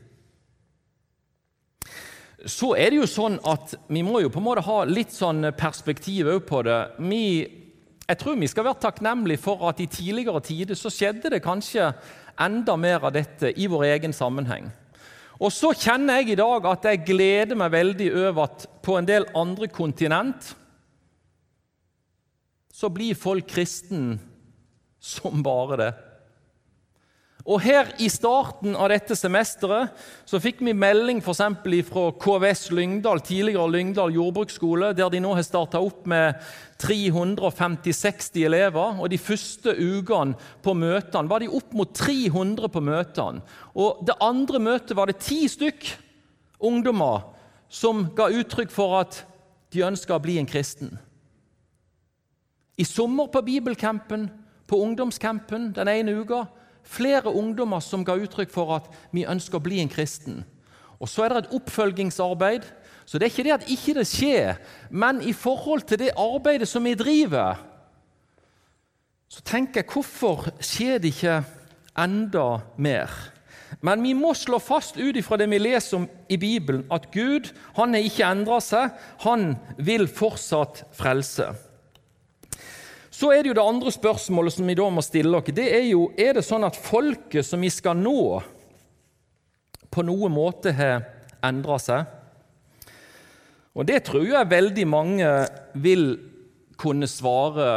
så 2.49 2.73
er 2.79 2.93
det 2.93 3.01
jo 3.01 3.09
sånn 3.09 3.37
at 3.49 3.75
vi 3.93 4.03
må 4.07 4.23
jo 4.23 4.31
på 4.33 4.41
en 4.41 4.47
måte 4.47 4.65
ha 4.65 4.83
litt 4.89 5.13
sånn 5.13 5.51
perspektiv 5.59 6.31
på 6.49 6.63
det. 6.65 6.79
Vi, 7.05 7.25
jeg 8.07 8.21
tror 8.21 8.39
vi 8.41 8.49
skal 8.49 8.67
være 8.69 8.85
takknemlige 8.87 9.43
for 9.43 9.67
at 9.69 9.83
i 9.83 9.89
tidligere 9.91 10.41
tider 10.45 10.79
så 10.79 10.93
skjedde 10.93 11.33
det 11.35 11.43
kanskje 11.45 11.91
enda 12.41 12.77
mer 12.81 13.05
av 13.05 13.13
dette 13.17 13.53
i 13.53 13.69
vår 13.69 13.91
egen 13.91 14.17
sammenheng. 14.17 14.71
Og 15.41 15.53
så 15.53 15.73
kjenner 15.77 16.21
jeg 16.21 16.35
i 16.35 16.41
dag 16.41 16.67
at 16.69 16.87
jeg 16.89 17.05
gleder 17.09 17.57
meg 17.57 17.73
veldig 17.73 18.09
over 18.27 18.43
at 18.45 18.67
på 18.85 18.97
en 18.99 19.09
del 19.09 19.29
andre 19.37 19.69
kontinent 19.73 20.55
så 22.81 22.89
blir 22.93 23.19
folk 23.19 23.49
kristen 23.49 24.15
som 25.01 25.43
bare 25.45 25.81
det. 25.81 25.91
Og 27.51 27.59
Her 27.65 27.89
i 27.99 28.07
starten 28.07 28.77
av 28.79 28.93
dette 28.93 29.17
semesteret 29.19 29.91
så 30.29 30.39
fikk 30.39 30.61
vi 30.63 30.75
melding 30.77 31.19
for 31.25 31.35
fra 31.35 32.05
KVS 32.15 32.69
Lyngdal, 32.71 33.21
tidligere 33.27 33.73
Lyngdal 33.73 34.15
jordbruksskole, 34.15 34.93
der 34.95 35.11
de 35.11 35.19
nå 35.19 35.33
har 35.35 35.43
starta 35.43 35.81
opp 35.83 36.07
med 36.07 36.39
350-60 36.79 38.45
elever. 38.47 39.01
og 39.01 39.11
De 39.11 39.19
første 39.19 39.75
ukene 39.75 40.39
på 40.63 40.75
møtene 40.75 41.29
var 41.29 41.41
de 41.41 41.49
opp 41.49 41.75
mot 41.75 41.91
300 41.91 42.69
på 42.69 42.81
møtene. 42.81 43.43
Og 43.75 44.07
Det 44.07 44.15
andre 44.21 44.59
møtet 44.59 44.97
var 44.97 45.07
det 45.07 45.19
ti 45.19 45.49
stykk 45.49 45.91
ungdommer 46.61 47.27
som 47.69 48.15
ga 48.15 48.31
uttrykk 48.31 48.71
for 48.71 49.01
at 49.01 49.25
de 49.73 49.83
ønska 49.83 50.15
å 50.15 50.23
bli 50.23 50.39
en 50.39 50.47
kristen. 50.47 50.99
I 52.79 52.85
sommer 52.85 53.27
på 53.27 53.43
bibelcampen, 53.43 54.31
på 54.67 54.79
ungdomscampen 54.79 55.73
den 55.75 55.89
ene 55.89 56.15
uka, 56.23 56.47
flere 56.85 57.33
ungdommer 57.33 57.81
som 57.85 58.05
ga 58.05 58.17
uttrykk 58.19 58.53
for 58.53 58.75
at 58.77 58.89
vi 59.13 59.27
ønsker 59.29 59.59
å 59.59 59.65
bli 59.65 59.81
en 59.81 59.93
kristen. 59.93 60.45
Og 61.01 61.09
Så 61.09 61.25
er 61.25 61.29
det 61.29 61.45
et 61.45 61.55
oppfølgingsarbeid. 61.57 62.67
Så 63.07 63.19
det 63.19 63.27
er 63.27 63.33
ikke 63.33 63.45
det 63.45 63.57
at 63.57 63.71
ikke 63.71 63.95
det 63.95 64.07
skjer, 64.07 64.59
men 64.91 65.23
i 65.23 65.33
forhold 65.33 65.83
til 65.83 65.99
det 65.99 66.13
arbeidet 66.15 66.69
som 66.69 66.85
vi 66.85 66.95
driver, 66.95 67.59
så 69.29 69.43
tenker 69.47 69.81
jeg 69.81 69.91
hvorfor 69.91 70.51
skjer 70.63 70.99
det 70.99 71.11
ikke 71.15 71.41
enda 71.99 72.61
mer? 72.79 73.11
Men 73.83 74.03
vi 74.03 74.13
må 74.15 74.33
slå 74.35 74.59
fast 74.63 74.99
ut 74.99 75.17
ifra 75.17 75.39
det 75.41 75.49
vi 75.51 75.59
leser 75.59 76.01
om 76.01 76.07
i 76.29 76.37
Bibelen, 76.37 76.85
at 76.91 77.11
Gud 77.15 77.53
han 77.77 77.95
har 77.95 78.07
ikke 78.07 78.27
endra 78.27 78.59
seg. 78.63 78.95
Han 79.25 79.55
vil 79.79 80.09
fortsatt 80.11 80.85
frelse. 80.99 81.53
Så 83.21 83.35
er 83.35 83.43
det 83.43 83.51
jo 83.51 83.57
det 83.59 83.67
andre 83.69 83.91
spørsmålet 83.93 84.55
som 84.55 84.69
vi 84.71 84.79
da 84.79 84.87
må 84.89 85.03
stille 85.05 85.37
oss. 85.37 85.53
Det 85.53 85.67
er 85.77 85.85
jo 85.91 86.07
er 86.17 86.39
det 86.39 86.45
sånn 86.47 86.65
at 86.65 86.79
folket 86.79 87.45
som 87.45 87.61
vi 87.61 87.69
skal 87.69 87.99
nå, 88.01 88.41
på 89.93 90.05
noen 90.07 90.33
måte 90.33 90.73
har 90.73 91.03
endra 91.45 91.77
seg. 91.83 92.07
Og 93.77 93.85
Det 93.87 93.99
tror 94.09 94.25
jeg 94.25 94.51
veldig 94.51 94.87
mange 94.89 95.29
vil 95.75 96.07
kunne 96.81 97.09
svare 97.11 97.69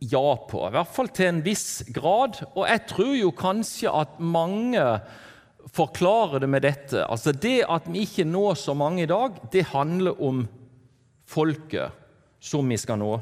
ja 0.00 0.24
på, 0.48 0.62
i 0.64 0.72
hvert 0.72 0.96
fall 0.96 1.12
til 1.12 1.28
en 1.28 1.44
viss 1.44 1.84
grad. 1.92 2.40
Og 2.54 2.64
jeg 2.64 2.86
tror 2.88 3.12
jo 3.18 3.34
kanskje 3.36 3.92
at 3.92 4.16
mange 4.16 4.80
forklarer 5.76 6.40
det 6.40 6.48
med 6.48 6.64
dette. 6.64 7.04
Altså 7.04 7.36
Det 7.36 7.60
at 7.68 7.84
vi 7.90 8.06
ikke 8.08 8.24
når 8.24 8.56
så 8.64 8.72
mange 8.72 9.04
i 9.04 9.12
dag, 9.12 9.36
det 9.52 9.68
handler 9.76 10.24
om 10.24 10.46
folket 11.28 11.92
som 12.40 12.68
vi 12.68 12.80
skal 12.80 13.02
nå. 13.04 13.14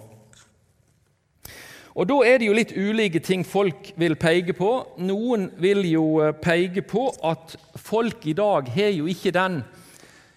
Og 1.92 2.08
Da 2.08 2.14
er 2.24 2.38
det 2.40 2.48
jo 2.48 2.56
litt 2.56 2.72
ulike 2.72 3.20
ting 3.20 3.42
folk 3.44 3.92
vil 4.00 4.14
peke 4.16 4.54
på. 4.56 4.70
Noen 5.04 5.50
vil 5.60 5.84
jo 5.90 6.22
eh, 6.24 6.32
peke 6.32 6.84
på 6.88 7.10
at 7.28 7.56
folk 7.76 8.24
i 8.26 8.36
dag 8.36 8.70
har 8.72 8.94
jo 8.96 9.10
ikke 9.12 9.34
den 9.34 9.60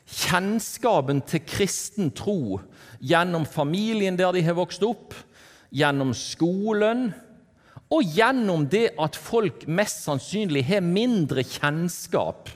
kjennskapen 0.05 1.23
til 1.25 1.41
kristen 1.47 2.11
tro 2.13 2.59
gjennom 2.99 3.47
familien 3.47 4.17
der 4.19 4.35
de 4.35 4.43
har 4.45 4.57
vokst 4.57 4.83
opp, 4.85 5.15
gjennom 5.71 6.11
skolen 6.15 7.07
og 7.93 8.03
gjennom 8.17 8.67
det 8.69 8.89
at 8.99 9.15
folk 9.15 9.63
mest 9.67 10.03
sannsynlig 10.05 10.65
har 10.67 10.83
mindre 10.83 11.45
kjennskap 11.45 12.51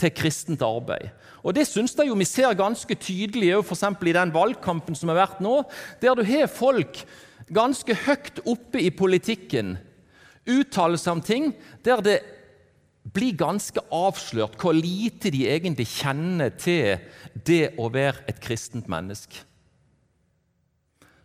til 0.00 0.12
kristent 0.12 0.62
arbeid. 0.66 1.12
Og 1.44 1.54
Det 1.54 1.66
syns 1.68 1.94
jeg 1.96 2.08
jo 2.08 2.16
vi 2.18 2.26
ser 2.28 2.56
ganske 2.56 2.94
tydelig 2.94 3.54
for 3.64 4.04
i 4.04 4.12
den 4.16 4.32
valgkampen 4.34 4.96
som 4.96 5.08
har 5.08 5.22
vært 5.24 5.40
nå, 5.40 5.62
der 6.00 6.14
du 6.14 6.24
har 6.24 6.46
folk 6.48 7.04
ganske 7.52 7.96
høyt 8.06 8.40
oppe 8.48 8.80
i 8.80 8.92
politikken 8.94 9.76
uttaler 10.44 11.00
seg 11.00 11.16
om 11.16 11.24
ting 11.24 11.50
der 11.84 12.02
det 12.04 12.18
blir 13.14 13.36
ganske 13.36 13.82
avslørt 13.92 14.56
hvor 14.60 14.76
lite 14.76 15.32
de 15.32 15.44
egentlig 15.50 15.86
kjenner 15.92 16.54
til 16.56 17.02
det 17.46 17.74
å 17.80 17.90
være 17.92 18.24
et 18.30 18.40
kristent 18.42 18.88
menneske. 18.88 19.42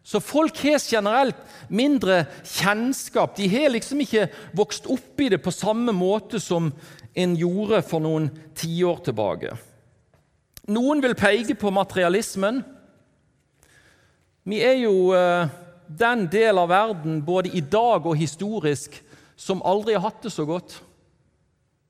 Så 0.04 0.20
folk 0.24 0.58
har 0.64 0.82
generelt 0.82 1.38
mindre 1.70 2.24
kjennskap. 2.42 3.36
De 3.38 3.46
har 3.52 3.70
liksom 3.70 4.02
ikke 4.02 4.26
vokst 4.58 4.90
opp 4.90 5.22
i 5.22 5.30
det 5.30 5.42
på 5.44 5.54
samme 5.54 5.94
måte 5.94 6.42
som 6.42 6.72
en 7.14 7.36
gjorde 7.38 7.84
for 7.86 8.02
noen 8.04 8.30
tiår 8.58 9.04
tilbake. 9.06 9.54
Noen 10.74 11.04
vil 11.04 11.16
peke 11.18 11.56
på 11.58 11.72
materialismen. 11.74 12.64
Vi 14.50 14.60
er 14.66 14.80
jo 14.82 15.12
eh, 15.14 15.52
den 15.90 16.28
del 16.32 16.62
av 16.62 16.70
verden, 16.70 17.22
både 17.26 17.50
i 17.50 17.62
dag 17.62 18.06
og 18.06 18.18
historisk, 18.18 19.02
som 19.40 19.64
aldri 19.66 19.96
har 19.96 20.06
hatt 20.06 20.24
det 20.24 20.32
så 20.34 20.46
godt. 20.46 20.78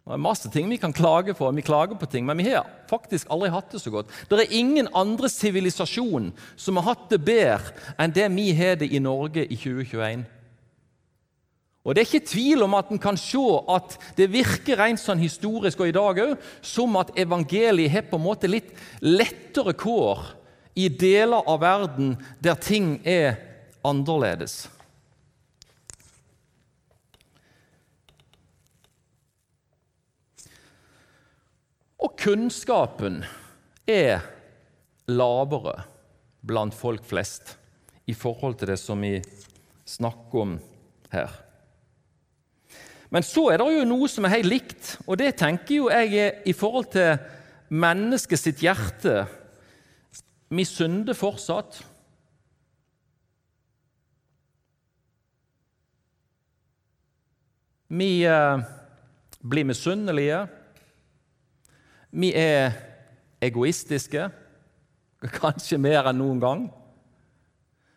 Det 0.09 0.15
er 0.15 0.21
masse 0.25 0.49
ting 0.49 0.65
vi 0.71 0.79
kan 0.81 0.93
klage 0.95 1.35
på, 1.37 1.51
vi 1.53 1.61
klager 1.61 1.97
på 1.99 2.07
ting, 2.09 2.25
men 2.25 2.39
vi 2.39 2.47
har 2.47 2.65
faktisk 2.89 3.27
aldri 3.29 3.51
hatt 3.53 3.75
det 3.75 3.81
så 3.83 3.91
godt. 3.93 4.09
Det 4.29 4.39
er 4.41 4.55
ingen 4.57 4.87
andre 4.97 5.29
sivilisasjon 5.29 6.31
som 6.57 6.79
har 6.79 6.87
hatt 6.95 7.11
det 7.11 7.19
bedre 7.27 7.75
enn 7.99 8.15
det 8.15 8.25
vi 8.33 8.47
har 8.57 8.79
det 8.81 8.89
i 8.89 9.01
Norge 9.03 9.43
i 9.45 9.57
2021. 9.59 10.23
Og 11.85 11.95
Det 11.95 12.01
er 12.01 12.09
ikke 12.09 12.31
tvil 12.31 12.63
om 12.65 12.73
at 12.77 12.89
en 12.91 13.01
kan 13.01 13.17
se 13.17 13.43
at 13.71 13.95
det 14.17 14.31
virker 14.33 14.77
rent 14.81 15.01
sånn 15.01 15.21
historisk 15.21 15.79
og 15.79 15.89
i 15.89 15.95
dag 15.95 16.19
òg 16.25 16.49
som 16.61 16.97
at 16.99 17.13
evangeliet 17.17 17.93
har 17.93 18.09
på 18.09 18.19
en 18.19 18.25
måte 18.25 18.49
litt 18.49 18.73
lettere 19.01 19.73
kår 19.73 20.25
i 20.77 20.89
deler 20.89 21.45
av 21.49 21.61
verden 21.63 22.17
der 22.43 22.59
ting 22.61 22.97
er 23.07 23.37
annerledes. 23.85 24.67
Og 31.99 32.15
kunnskapen 32.19 33.21
er 33.89 34.23
lavere 35.09 35.81
blant 36.45 36.75
folk 36.75 37.03
flest 37.07 37.57
i 38.09 38.15
forhold 38.15 38.57
til 38.59 38.71
det 38.71 38.79
som 38.79 39.01
vi 39.03 39.17
snakker 39.89 40.43
om 40.43 40.55
her. 41.11 41.33
Men 43.09 43.25
så 43.25 43.47
er 43.49 43.59
det 43.59 43.67
jo 43.73 43.87
noe 43.89 44.07
som 44.09 44.25
er 44.25 44.35
helt 44.37 44.51
likt, 44.51 44.95
og 45.09 45.17
det 45.17 45.33
tenker 45.41 45.79
jo 45.79 45.89
jeg 45.89 46.29
i 46.45 46.53
forhold 46.53 46.91
til 46.93 47.17
mennesket 47.69 48.41
sitt 48.41 48.61
hjerte. 48.61 49.23
Vi 50.49 50.65
synder 50.65 51.17
fortsatt. 51.17 51.81
Vi 57.89 58.21
eh, 58.21 58.59
blir 59.41 59.65
misunnelige. 59.65 60.43
Vi 62.11 62.29
er 62.37 62.75
egoistiske. 63.41 64.27
Kanskje 65.41 65.79
mer 65.81 66.11
enn 66.11 66.21
noen 66.21 66.43
gang. 66.43 66.67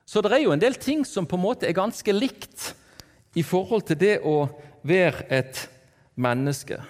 Så 0.08 0.24
det 0.24 0.32
er 0.32 0.46
jo 0.46 0.54
en 0.56 0.62
del 0.62 0.78
ting 0.80 1.04
som 1.04 1.28
på 1.28 1.36
en 1.36 1.44
måte 1.44 1.68
er 1.68 1.76
ganske 1.76 2.16
likt 2.16 2.72
i 3.36 3.44
forhold 3.44 3.84
til 3.90 4.00
det 4.00 4.16
å 4.24 4.48
være 4.88 5.28
et 5.28 5.60
menneske. 6.16 6.80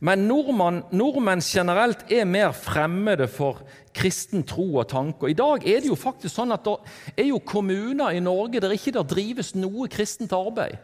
Men 0.00 0.24
nordmenn, 0.30 0.82
nordmenn 0.94 1.44
generelt 1.44 2.08
er 2.08 2.24
mer 2.28 2.56
fremmede 2.56 3.28
for 3.28 3.60
kristen 3.92 4.44
tro 4.46 4.70
og 4.78 4.88
tanke. 4.88 5.28
I 5.28 5.36
dag 5.36 5.68
er 5.68 5.82
det 5.82 5.90
jo 5.90 6.00
faktisk 6.00 6.32
sånn 6.32 6.54
at 6.56 6.64
det 6.64 7.26
er 7.26 7.28
jo 7.28 7.44
kommuner 7.44 8.16
i 8.16 8.24
Norge 8.24 8.62
der 8.62 8.72
ikke 8.72 8.94
der 8.96 9.08
drives 9.08 9.52
noe 9.58 9.90
kristent 9.92 10.32
arbeid. 10.32 10.78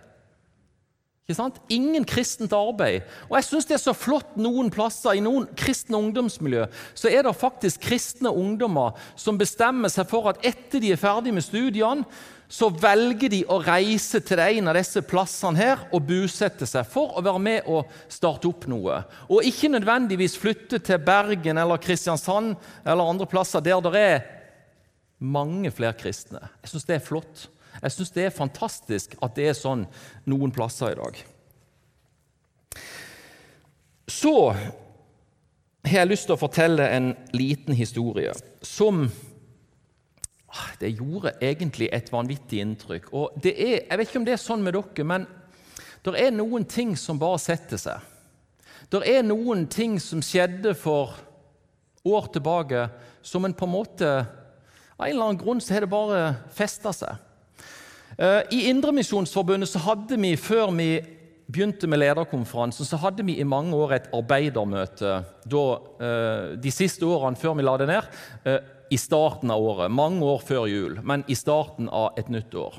Ikke 1.25 1.39
sant? 1.39 1.57
Ingen 1.73 2.05
kristent 2.05 2.53
arbeid. 2.53 3.07
Og 3.31 3.39
jeg 3.39 3.47
syns 3.47 3.65
det 3.65 3.79
er 3.79 3.81
så 3.81 3.95
flott 3.97 4.35
noen 4.37 4.69
plasser. 4.73 5.17
I 5.17 5.23
noen 5.25 5.47
kristne 5.57 5.97
ungdomsmiljø 5.97 6.67
så 6.93 7.09
er 7.09 7.25
det 7.25 7.33
faktisk 7.41 7.87
kristne 7.87 8.29
ungdommer 8.29 8.93
som 9.17 9.41
bestemmer 9.41 9.89
seg 9.89 10.11
for 10.11 10.29
at 10.29 10.45
etter 10.45 10.85
de 10.85 10.91
er 10.93 11.01
ferdig 11.01 11.33
med 11.33 11.47
studiene, 11.47 12.05
så 12.45 12.69
velger 12.69 13.33
de 13.33 13.41
å 13.49 13.57
reise 13.65 14.21
til 14.21 14.43
en 14.45 14.69
av 14.69 14.77
disse 14.77 15.01
plassene 15.09 15.59
her 15.59 15.87
og 15.89 16.05
bosette 16.11 16.69
seg 16.69 16.85
for 16.93 17.17
å 17.17 17.25
være 17.25 17.41
med 17.41 17.73
og 17.73 17.89
starte 18.13 18.51
opp 18.51 18.69
noe. 18.69 19.01
Og 19.33 19.49
ikke 19.49 19.73
nødvendigvis 19.73 20.37
flytte 20.39 20.83
til 20.85 21.01
Bergen 21.09 21.59
eller 21.59 21.81
Kristiansand 21.81 22.53
eller 22.85 23.15
andre 23.15 23.27
plasser 23.33 23.65
der 23.65 23.81
det 23.89 24.05
er 24.05 24.23
mange 25.25 25.73
flere 25.73 25.97
kristne. 25.97 26.45
Jeg 26.61 26.75
syns 26.75 26.89
det 26.93 26.99
er 26.99 27.09
flott. 27.09 27.49
Jeg 27.85 27.93
syns 27.93 28.15
det 28.17 28.25
er 28.25 28.33
fantastisk 28.33 29.15
at 29.21 29.35
det 29.37 29.51
er 29.51 29.57
sånn 29.59 29.85
noen 30.31 30.53
plasser 30.55 30.95
i 30.95 30.97
dag. 30.97 31.19
Så 34.09 34.35
har 35.85 35.99
jeg 35.99 36.09
lyst 36.09 36.29
til 36.31 36.37
å 36.37 36.41
fortelle 36.41 36.87
en 36.97 37.11
liten 37.37 37.77
historie 37.77 38.33
som 38.65 39.05
ah, 40.49 40.71
Det 40.81 40.95
gjorde 40.95 41.35
egentlig 41.45 41.91
et 41.93 42.09
vanvittig 42.13 42.63
inntrykk. 42.65 43.11
Og 43.13 43.37
det 43.37 43.53
er, 43.53 43.77
Jeg 43.85 43.99
vet 43.99 44.09
ikke 44.09 44.23
om 44.23 44.27
det 44.29 44.37
er 44.37 44.41
sånn 44.41 44.65
med 44.65 44.77
dere, 44.79 45.05
men 45.05 45.29
det 46.05 46.17
er 46.21 46.33
noen 46.33 46.65
ting 46.65 46.97
som 47.01 47.21
bare 47.21 47.41
setter 47.41 47.81
seg. 47.81 48.01
Det 48.93 49.01
er 49.09 49.23
noen 49.25 49.67
ting 49.69 49.99
som 50.01 50.25
skjedde 50.25 50.75
for 50.77 51.13
år 52.05 52.33
tilbake, 52.33 52.89
som 53.25 53.45
en 53.45 53.57
på 53.57 53.69
en 53.69 53.73
måte 53.73 54.09
Av 54.95 55.09
en 55.09 55.11
eller 55.11 55.25
annen 55.25 55.39
grunn 55.41 55.61
så 55.61 55.75
har 55.75 55.83
det 55.83 55.91
bare 55.91 56.19
festa 56.55 56.93
seg. 56.95 57.17
Eh, 58.19 58.43
I 58.51 58.69
Indremisjonsforbundet 58.71 59.69
så 59.69 59.83
hadde 59.89 60.19
vi, 60.21 60.35
før 60.39 60.71
vi 60.77 60.89
begynte 61.51 61.89
med 61.91 62.01
lederkonferansen, 62.01 62.87
så 62.87 62.99
hadde 63.03 63.25
vi 63.27 63.39
i 63.41 63.47
mange 63.49 63.75
år 63.77 63.97
et 63.97 64.07
arbeidermøte 64.15 65.17
da, 65.51 65.65
eh, 66.01 66.55
de 66.57 66.71
siste 66.71 67.05
årene 67.05 67.37
før 67.37 67.57
vi 67.59 67.67
la 67.67 67.77
det 67.77 67.89
ned, 67.89 68.05
eh, 68.45 68.59
i 68.91 68.97
starten 68.97 69.51
av 69.51 69.61
året. 69.61 69.91
Mange 69.91 70.23
år 70.23 70.41
før 70.43 70.69
jul, 70.69 71.01
men 71.03 71.25
i 71.29 71.35
starten 71.35 71.89
av 71.89 72.13
et 72.17 72.29
nytt 72.29 72.55
år. 72.55 72.75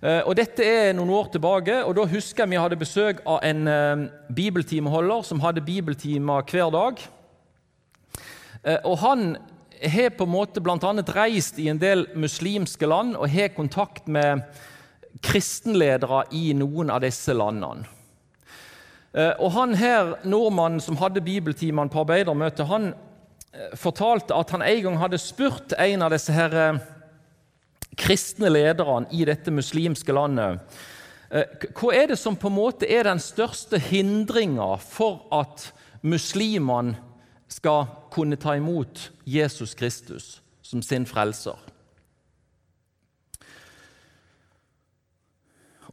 Og 0.00 0.36
Dette 0.36 0.62
er 0.62 0.92
noen 0.92 1.10
år 1.10 1.32
tilbake, 1.32 1.84
og 1.84 1.96
da 1.96 2.04
husker 2.06 2.44
jeg 2.44 2.50
vi 2.50 2.56
hadde 2.56 2.76
besøk 2.78 3.20
av 3.26 3.40
en 3.42 4.10
bibeltimeholder 4.32 5.24
som 5.24 5.40
hadde 5.40 5.60
bibeltimer 5.60 6.42
hver 6.46 6.70
dag. 6.70 7.00
Og 8.84 8.98
Han 8.98 9.36
har 9.82 10.10
på 10.10 10.24
en 10.24 10.32
måte 10.32 10.60
bl.a. 10.60 10.92
reist 11.14 11.58
i 11.58 11.68
en 11.68 11.78
del 11.80 12.06
muslimske 12.18 12.86
land 12.86 13.16
og 13.16 13.30
har 13.30 13.54
kontakt 13.56 14.08
med 14.08 14.42
kristenledere 15.24 16.24
i 16.36 16.52
noen 16.54 16.90
av 16.90 17.02
disse 17.02 17.34
landene. 17.34 17.86
Eh, 19.12 19.32
og 19.40 19.52
han 19.56 19.74
her, 19.78 20.14
Nordmannen 20.28 20.82
som 20.84 20.98
hadde 21.00 21.24
bibeltimene 21.24 21.90
på 21.90 22.02
arbeidermøtet, 22.04 22.66
han 22.68 22.92
eh, 22.92 23.72
fortalte 23.78 24.36
at 24.36 24.52
han 24.54 24.62
en 24.66 24.84
gang 24.84 25.00
hadde 25.00 25.20
spurt 25.22 25.74
en 25.78 26.04
av 26.06 26.12
disse 26.14 26.34
her 26.34 26.54
eh, 26.54 26.84
kristne 27.98 28.52
lederne 28.52 29.08
i 29.16 29.24
dette 29.26 29.50
muslimske 29.50 30.14
landet 30.14 30.62
hva 31.28 31.90
er 31.92 32.06
det 32.08 32.16
som 32.16 32.36
på 32.40 32.48
en 32.48 32.56
måte 32.56 32.88
er 32.88 33.04
den 33.04 33.18
største 33.20 33.76
hindringa 33.82 34.78
for 34.80 35.26
at 35.34 35.66
muslimene 36.00 36.96
skal 37.48 37.86
kunne 38.12 38.36
ta 38.40 38.54
imot 38.56 39.10
Jesus 39.24 39.74
Kristus 39.74 40.38
som 40.62 40.82
sin 40.84 41.06
frelser. 41.08 41.56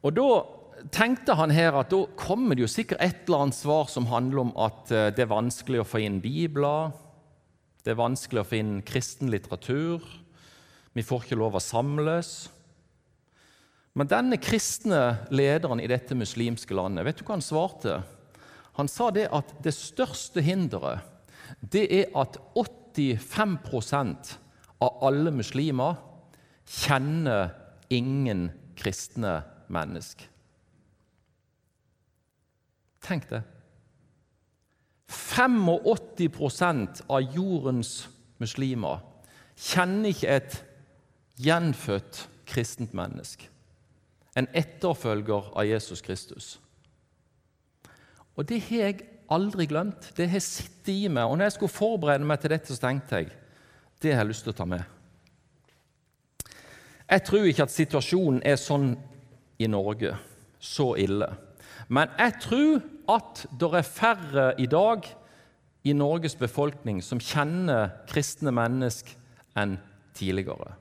Og 0.06 0.14
Da 0.14 0.30
tenkte 0.94 1.34
han 1.34 1.54
her 1.56 1.74
at 1.80 1.90
da 1.90 2.04
kommer 2.20 2.56
det 2.56 2.66
jo 2.66 2.70
sikkert 2.70 3.02
et 3.02 3.24
eller 3.26 3.46
annet 3.46 3.58
svar 3.58 3.88
som 3.90 4.06
handler 4.12 4.44
om 4.44 4.52
at 4.62 4.92
eh, 4.94 5.08
det 5.16 5.24
er 5.24 5.32
vanskelig 5.32 5.82
å 5.82 5.88
få 5.88 6.04
inn 6.04 6.20
bibler, 6.22 6.92
det 7.82 7.94
er 7.94 7.98
vanskelig 7.98 8.44
å 8.44 8.48
få 8.50 8.60
inn 8.60 8.76
kristen 8.86 9.32
litteratur, 9.34 10.04
vi 10.94 11.04
får 11.04 11.26
ikke 11.26 11.40
lov 11.40 11.58
å 11.58 11.64
samles. 11.64 12.52
Men 13.96 14.12
denne 14.12 14.38
kristne 14.42 15.26
lederen 15.34 15.82
i 15.82 15.90
dette 15.90 16.18
muslimske 16.18 16.76
landet, 16.78 17.06
vet 17.08 17.20
du 17.20 17.26
hva 17.26 17.38
han 17.38 17.46
svarte? 17.46 17.98
Han 18.78 18.92
sa 18.92 19.10
det 19.16 19.30
at 19.34 19.56
det 19.64 19.74
største 19.74 20.44
hinderet 20.44 21.15
det 21.72 21.86
er 22.00 22.06
at 22.18 22.38
85% 22.58 24.38
av 24.82 25.04
alle 25.08 25.32
muslimer 25.32 25.96
kjenner 26.66 27.50
ingen 27.94 28.50
kristne 28.78 29.42
mennesker. 29.72 30.28
Tenk 33.06 33.30
det. 33.30 33.44
85% 35.10 37.04
av 37.10 37.36
jordens 37.36 38.08
muslimer 38.42 39.04
kjenner 39.56 40.10
ikke 40.10 40.38
et 40.40 40.56
gjenfødt 41.46 42.26
kristent 42.50 42.96
menneske. 42.98 43.50
En 44.36 44.48
etterfølger 44.58 45.52
av 45.56 45.68
Jesus 45.68 46.02
Kristus. 46.04 46.56
Og 48.36 48.50
det 48.50 48.60
har 48.68 48.90
jeg 48.90 49.06
aldri 49.34 49.66
glemt. 49.70 50.12
Det 50.18 50.28
har 50.30 50.44
sittet 50.44 50.94
i 50.94 51.08
meg. 51.10 51.26
Og 51.26 51.38
når 51.38 51.50
jeg 51.50 51.56
skulle 51.58 51.74
forberede 51.74 52.28
meg 52.28 52.42
til 52.42 52.54
dette, 52.54 52.74
så 52.74 52.88
tenkte 52.88 53.22
jeg 53.22 53.34
det 54.04 54.12
har 54.14 54.26
jeg 54.26 54.34
lyst 54.34 54.46
til 54.46 54.54
å 54.54 54.58
ta 54.58 54.66
med. 54.70 54.84
Jeg 57.06 57.24
tror 57.26 57.46
ikke 57.48 57.66
at 57.66 57.74
situasjonen 57.74 58.42
er 58.46 58.58
sånn 58.60 58.92
i 59.62 59.70
Norge, 59.72 60.16
så 60.60 60.92
ille. 61.00 61.30
Men 61.88 62.12
jeg 62.20 62.36
tror 62.44 62.82
at 63.14 63.46
det 63.54 63.70
er 63.80 63.88
færre 63.88 64.46
i 64.62 64.68
dag 64.70 65.08
i 65.86 65.94
Norges 65.94 66.36
befolkning 66.38 67.02
som 67.06 67.22
kjenner 67.22 67.94
kristne 68.10 68.54
mennesker 68.54 69.16
enn 69.62 69.78
tidligere. 70.18 70.74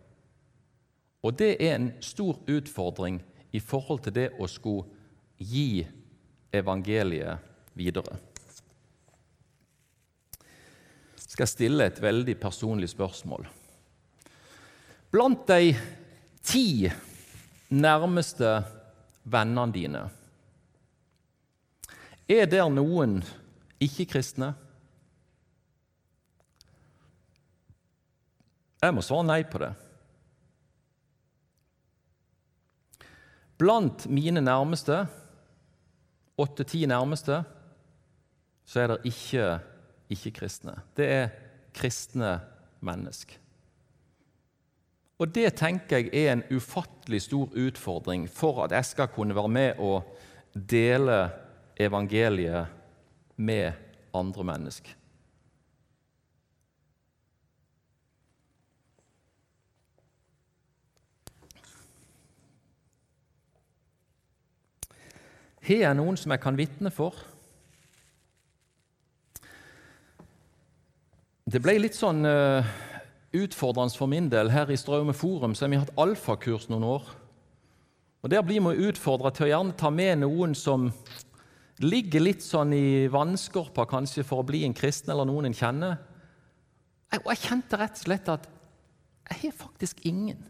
Og 1.24 1.36
det 1.38 1.54
er 1.60 1.76
en 1.76 1.90
stor 2.04 2.40
utfordring 2.50 3.20
i 3.54 3.60
forhold 3.60 4.04
til 4.04 4.16
det 4.16 4.30
å 4.40 4.48
skulle 4.50 4.88
gi 5.38 5.84
evangeliet 6.54 7.52
videre 7.76 8.18
skal 11.34 11.50
stille 11.50 11.88
et 11.90 11.98
veldig 12.02 12.36
personlig 12.38 12.92
spørsmål. 12.92 13.46
Blant 15.10 15.46
de 15.50 15.74
ti 16.44 16.90
nærmeste 17.74 18.50
vennene 19.24 19.72
dine 19.74 20.04
er 22.30 22.46
der 22.48 22.70
noen 22.72 23.18
ikke-kristne? 23.84 24.54
Jeg 28.80 28.94
må 28.96 29.04
svare 29.04 29.26
nei 29.28 29.42
på 29.48 29.60
det. 29.60 29.70
Blant 33.60 34.06
mine 34.08 34.40
nærmeste, 34.44 35.04
åtte-ti 36.40 36.82
nærmeste, 36.90 37.42
så 38.64 38.80
er 38.80 38.94
det 38.94 39.12
ikke 39.12 39.46
ikke-kristne. 40.12 40.76
Det 40.96 41.06
er 41.08 41.28
kristne 41.74 42.38
mennesker. 42.84 43.40
Og 45.18 45.34
Det 45.34 45.54
tenker 45.54 45.96
jeg 45.96 46.10
er 46.12 46.32
en 46.32 46.42
ufattelig 46.50 47.22
stor 47.22 47.48
utfordring 47.54 48.26
for 48.30 48.64
at 48.64 48.72
jeg 48.72 48.84
skal 48.84 49.08
kunne 49.08 49.34
være 49.34 49.48
med 49.48 49.78
og 49.78 50.16
dele 50.70 51.30
evangeliet 51.76 52.66
med 53.36 53.72
andre 54.14 54.44
mennesker. 54.44 54.90
Har 65.64 65.80
jeg 65.80 65.96
noen 65.96 66.18
som 66.20 66.34
jeg 66.34 66.42
kan 66.44 66.58
vitne 66.58 66.90
for? 66.92 67.16
Det 71.44 71.60
ble 71.60 71.74
litt 71.76 71.92
sånn 71.92 72.24
uh, 72.24 72.64
utfordrende 73.36 73.92
for 73.92 74.08
min 74.08 74.30
del. 74.32 74.48
Her 74.48 74.70
i 74.72 74.78
Straume 74.80 75.12
Forum 75.12 75.52
så 75.52 75.66
har 75.66 75.74
vi 75.74 75.80
hatt 75.82 75.92
alfakurs 76.00 76.70
noen 76.70 76.86
år. 76.88 77.10
Og 78.24 78.30
Der 78.32 78.40
blir 78.40 78.62
vi 78.64 78.86
utfordra 78.88 79.28
til 79.28 79.44
å 79.44 79.50
gjerne 79.50 79.76
ta 79.76 79.90
med 79.92 80.22
noen 80.22 80.54
som 80.56 80.86
ligger 81.84 82.24
litt 82.24 82.40
sånn 82.40 82.72
i 82.72 83.10
vannskorpa 83.12 83.84
kanskje 83.90 84.24
for 84.24 84.40
å 84.40 84.46
bli 84.48 84.62
en 84.64 84.72
kristen, 84.72 85.12
eller 85.12 85.28
noen 85.28 85.50
en 85.50 85.56
kjenner. 85.58 85.98
Og 87.20 87.28
jeg 87.34 87.42
kjente 87.42 87.78
rett 87.78 88.00
og 88.00 88.06
slett 88.06 88.30
at 88.32 88.48
Jeg 89.28 89.38
har 89.42 89.52
faktisk 89.56 90.00
ingen 90.04 90.40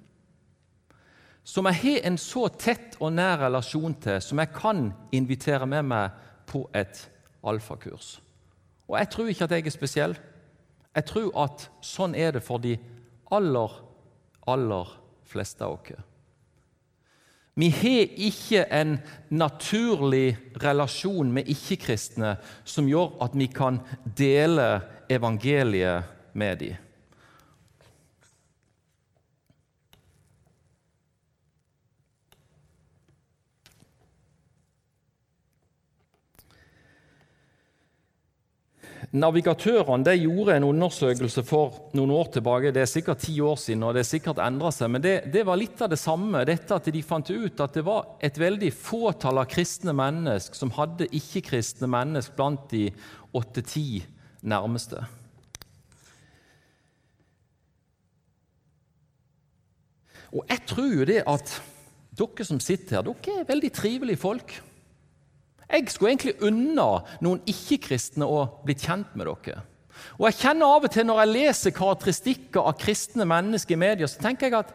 som 1.44 1.66
jeg 1.68 1.76
har 1.82 2.06
en 2.08 2.16
så 2.18 2.46
tett 2.48 2.94
og 3.04 3.12
nær 3.12 3.42
relasjon 3.42 3.92
til, 4.00 4.20
som 4.24 4.40
jeg 4.40 4.48
kan 4.56 4.86
invitere 5.12 5.66
med 5.68 5.84
meg 5.84 6.14
på 6.48 6.62
et 6.72 7.02
alfakurs. 7.44 8.14
Og 8.88 8.96
jeg 8.96 9.10
tror 9.12 9.28
ikke 9.28 9.44
at 9.44 9.52
jeg 9.52 9.66
er 9.66 9.74
spesiell. 9.74 10.16
Jeg 10.94 11.08
tror 11.10 11.30
at 11.44 11.68
sånn 11.82 12.14
er 12.14 12.36
det 12.36 12.42
for 12.44 12.62
de 12.62 12.76
aller, 13.34 13.78
aller 14.46 14.92
fleste 15.26 15.64
av 15.66 15.78
oss. 15.78 16.02
Vi 17.54 17.68
har 17.70 18.14
ikke 18.26 18.64
en 18.74 18.96
naturlig 19.30 20.34
relasjon 20.62 21.30
med 21.34 21.50
ikke-kristne 21.50 22.34
som 22.66 22.88
gjør 22.90 23.14
at 23.22 23.36
vi 23.38 23.46
kan 23.46 23.78
dele 24.18 24.82
evangeliet 25.10 26.10
med 26.34 26.58
dem. 26.58 26.80
Navigatørene 39.14 40.16
gjorde 40.18 40.56
en 40.56 40.64
undersøkelse 40.66 41.44
for 41.46 41.76
noen 41.94 42.10
år 42.16 42.32
tilbake. 42.34 42.72
Det 42.74 42.82
er 42.82 42.90
sikkert 42.90 43.20
ti 43.22 43.36
år 43.38 43.54
siden, 43.62 43.84
og 43.86 43.94
det 43.94 44.02
er 44.02 44.08
sikkert 44.08 44.40
endra 44.42 44.72
seg. 44.74 44.90
Men 44.90 45.04
det, 45.04 45.12
det, 45.30 45.44
var 45.46 45.60
litt 45.60 45.78
av 45.86 45.92
det 45.92 46.00
samme. 46.02 46.42
dette 46.48 46.74
at 46.74 46.88
De 46.90 47.02
fant 47.06 47.30
ut 47.30 47.62
at 47.62 47.78
det 47.78 47.84
var 47.86 48.16
et 48.18 48.40
veldig 48.42 48.72
fåtall 48.74 49.38
av 49.38 49.46
kristne 49.52 49.94
mennesker 49.94 50.58
som 50.58 50.74
hadde 50.74 51.06
ikke-kristne 51.14 51.86
mennesker 51.94 52.34
blant 52.34 52.66
de 52.74 52.88
åtte-ti 53.38 54.02
nærmeste. 54.42 55.04
Og 60.34 60.42
jeg 60.50 60.66
tror 60.66 60.90
jo 60.90 61.06
det 61.06 61.22
at 61.30 61.58
dere 62.18 62.50
som 62.50 62.58
sitter 62.58 62.98
her, 62.98 63.06
dere 63.06 63.42
er 63.44 63.52
veldig 63.54 63.76
trivelige 63.78 64.26
folk. 64.26 64.58
Jeg 65.70 65.88
skulle 65.90 66.12
egentlig 66.12 66.36
unna 66.44 66.88
noen 67.24 67.40
ikke-kristne 67.48 68.26
å 68.28 68.42
bli 68.66 68.76
kjent 68.78 69.14
med 69.16 69.28
dere. 69.30 69.62
Og 70.18 70.26
jeg 70.28 70.40
kjenner 70.42 70.74
av 70.74 70.84
og 70.84 70.92
til 70.92 71.06
Når 71.06 71.20
jeg 71.22 71.32
leser 71.32 71.74
karakteristikker 71.74 72.60
av 72.66 72.78
kristne 72.78 73.26
mennesker 73.28 73.76
i 73.76 73.80
media, 73.80 74.08
så 74.10 74.20
tenker 74.20 74.50
jeg 74.50 74.58
at 74.58 74.72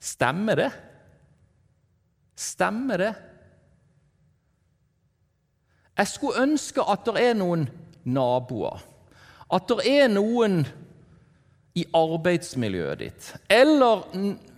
stemmer 0.00 0.58
det? 0.58 0.70
Stemmer 2.36 3.04
det? 3.04 3.12
Jeg 6.00 6.08
skulle 6.08 6.42
ønske 6.46 6.84
at 6.88 7.04
det 7.04 7.20
er 7.20 7.34
noen 7.36 7.66
naboer, 8.08 8.80
at 9.52 9.66
det 9.68 9.84
er 9.90 10.06
noen 10.08 10.62
i 11.80 11.86
arbeidsmiljøet 11.96 13.00
ditt. 13.00 13.30
Eller 13.50 14.04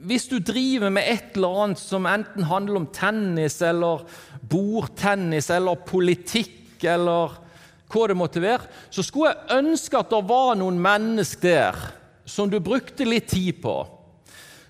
hvis 0.02 0.28
du 0.30 0.38
driver 0.42 0.92
med 0.94 1.08
et 1.08 1.38
eller 1.38 1.62
annet 1.64 1.82
som 1.82 2.08
enten 2.10 2.46
handler 2.50 2.82
om 2.82 2.90
tennis 2.94 3.60
eller 3.64 4.04
bordtennis 4.50 5.50
eller 5.54 5.80
politikk 5.86 6.82
eller 6.82 7.38
hva 7.92 8.06
det 8.08 8.16
måtte 8.16 8.42
være, 8.42 8.68
så 8.90 9.04
skulle 9.04 9.32
jeg 9.32 9.62
ønske 9.62 9.98
at 10.00 10.12
det 10.12 10.22
var 10.28 10.54
noen 10.58 10.78
mennesker 10.82 11.76
der 11.76 11.90
som 12.24 12.50
du 12.50 12.60
brukte 12.60 13.04
litt 13.04 13.28
tid 13.32 13.60
på, 13.62 13.74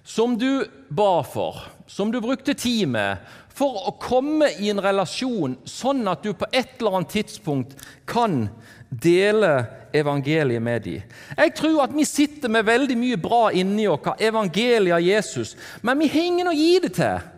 som 0.04 0.36
du 0.38 0.64
ba 0.88 1.22
for, 1.22 1.60
som 1.86 2.12
du 2.12 2.20
brukte 2.22 2.56
tid 2.58 2.88
med, 2.90 3.20
for 3.52 3.88
å 3.90 3.96
komme 4.00 4.48
i 4.64 4.70
en 4.72 4.80
relasjon 4.82 5.58
sånn 5.68 6.06
at 6.08 6.24
du 6.24 6.32
på 6.32 6.48
et 6.50 6.78
eller 6.80 6.98
annet 6.98 7.12
tidspunkt 7.18 7.76
kan 8.08 8.46
dele 8.92 9.64
evangeliet 9.92 10.62
med 10.62 10.82
dem. 10.82 11.02
Jeg 11.36 11.54
tror 11.56 11.84
at 11.84 11.94
vi 11.96 12.04
sitter 12.04 12.52
med 12.52 12.66
veldig 12.68 12.96
mye 12.98 13.20
bra 13.20 13.46
inni 13.56 13.86
oss, 13.88 14.04
evangeliet 14.20 14.96
av 14.96 15.04
Jesus, 15.04 15.56
men 15.80 16.00
vi 16.00 16.10
har 16.12 16.28
ingen 16.28 16.50
å 16.50 16.56
gi 16.56 16.72
det 16.84 16.92
til. 16.98 17.28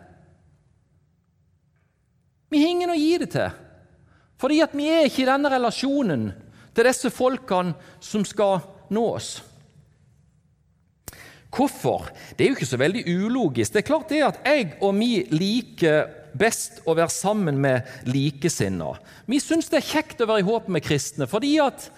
Vi 2.51 2.61
har 2.61 2.73
ingen 2.75 2.93
å 2.93 2.99
gi 2.99 3.17
det 3.23 3.31
til, 3.33 3.49
fordi 4.39 4.61
at 4.63 4.75
vi 4.75 4.89
er 4.91 5.07
ikke 5.07 5.23
i 5.23 5.29
denne 5.31 5.51
relasjonen 5.51 6.29
til 6.75 6.89
disse 6.89 7.11
folkene 7.13 7.75
som 8.03 8.25
skal 8.27 8.59
nå 8.91 9.05
oss. 9.15 9.37
Hvorfor? 11.55 12.09
Det 12.35 12.43
er 12.43 12.51
jo 12.51 12.57
ikke 12.57 12.67
så 12.67 12.79
veldig 12.79 13.05
ulogisk. 13.07 13.71
Det 13.71 13.79
er 13.79 13.87
klart 13.87 14.09
det 14.11 14.23
at 14.27 14.41
jeg 14.43 14.73
og 14.83 14.97
vi 14.99 15.23
liker 15.31 16.24
best 16.37 16.81
å 16.85 16.95
være 16.97 17.11
sammen 17.13 17.59
med 17.61 17.87
likesinnede. 18.09 18.99
Vi 19.29 19.41
syns 19.43 19.69
det 19.71 19.81
er 19.81 19.91
kjekt 19.93 20.23
å 20.23 20.29
være 20.29 20.43
i 20.43 20.47
håp 20.47 20.71
med 20.71 20.85
kristne 20.85 21.29
fordi 21.29 21.55
at 21.63 21.89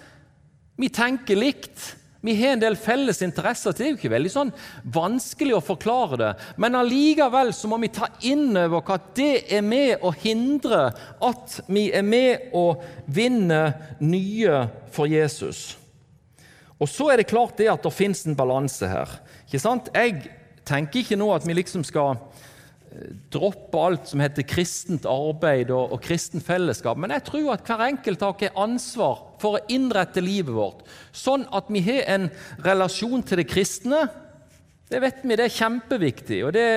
vi 0.78 0.90
tenker 0.94 1.38
likt. 1.38 1.94
Vi 2.20 2.34
har 2.38 2.56
en 2.56 2.62
del 2.62 2.76
felles 2.78 3.20
interesser. 3.22 3.74
Det 3.74 3.84
er 3.84 3.92
jo 3.92 3.98
ikke 3.98 4.10
veldig 4.10 4.30
sånn 4.32 4.52
vanskelig 4.94 5.54
å 5.54 5.62
forklare 5.62 6.18
det. 6.18 6.30
Men 6.58 6.78
allikevel 6.78 7.52
så 7.54 7.70
må 7.70 7.78
vi 7.82 7.90
ta 7.94 8.08
inn 8.26 8.50
over 8.58 8.94
at 8.94 9.12
det 9.18 9.44
er 9.54 9.62
med 9.66 10.02
å 10.02 10.10
hindre 10.14 10.88
at 11.24 11.58
vi 11.70 11.88
er 11.94 12.06
med 12.06 12.50
å 12.58 12.72
vinne 13.06 13.62
nye 14.02 14.64
for 14.94 15.10
Jesus. 15.10 15.76
Og 16.78 16.90
så 16.90 17.10
er 17.10 17.20
det 17.20 17.30
klart 17.30 17.58
det 17.58 17.70
at 17.70 17.86
det 17.86 17.94
fins 17.94 18.24
en 18.26 18.38
balanse 18.38 18.86
her. 18.86 19.18
Ikke 19.46 19.62
sant? 19.62 19.90
Jeg 19.94 20.30
tenker 20.68 21.02
ikke 21.02 21.18
nå 21.18 21.30
at 21.34 21.46
vi 21.46 21.56
liksom 21.58 21.86
skal 21.86 22.18
droppe 23.32 23.80
alt 23.80 24.08
som 24.10 24.20
heter 24.22 24.46
kristent 24.48 25.06
arbeid 25.08 25.70
og, 25.74 25.94
og 25.94 26.02
kristent 26.04 26.44
fellesskap. 26.46 26.98
Men 27.00 27.14
jeg 27.16 27.26
tror 27.28 27.52
at 27.54 27.66
hver 27.66 27.84
enkelt 27.88 28.24
har 28.24 28.62
ansvar 28.62 29.20
for 29.42 29.58
å 29.58 29.64
innrette 29.72 30.22
livet 30.24 30.54
vårt 30.54 30.82
sånn 31.14 31.46
at 31.54 31.70
vi 31.72 31.82
har 31.86 32.06
en 32.14 32.28
relasjon 32.64 33.22
til 33.26 33.42
det 33.42 33.48
kristne. 33.50 34.06
Det 34.88 35.02
vet 35.04 35.20
vi, 35.22 35.36
det 35.36 35.48
er 35.48 35.56
kjempeviktig, 35.58 36.38
og 36.48 36.54
det 36.56 36.68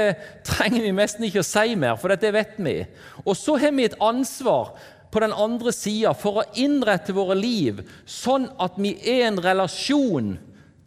trenger 0.47 0.84
vi 0.84 0.95
nesten 0.95 1.27
ikke 1.27 1.45
å 1.45 1.47
si 1.47 1.77
mer, 1.79 1.95
for 1.99 2.12
det 2.12 2.34
vet 2.36 2.57
vi. 2.60 2.81
Og 3.23 3.38
så 3.39 3.55
har 3.62 3.71
vi 3.77 3.88
et 3.88 3.95
ansvar 4.03 4.73
på 5.12 5.21
den 5.23 5.34
andre 5.36 5.71
sida 5.75 6.13
for 6.15 6.41
å 6.41 6.47
innrette 6.60 7.15
våre 7.15 7.36
liv 7.39 7.81
sånn 8.07 8.49
at 8.63 8.77
vi 8.79 8.93
er 8.99 9.29
en 9.29 9.39
relasjon 9.43 10.36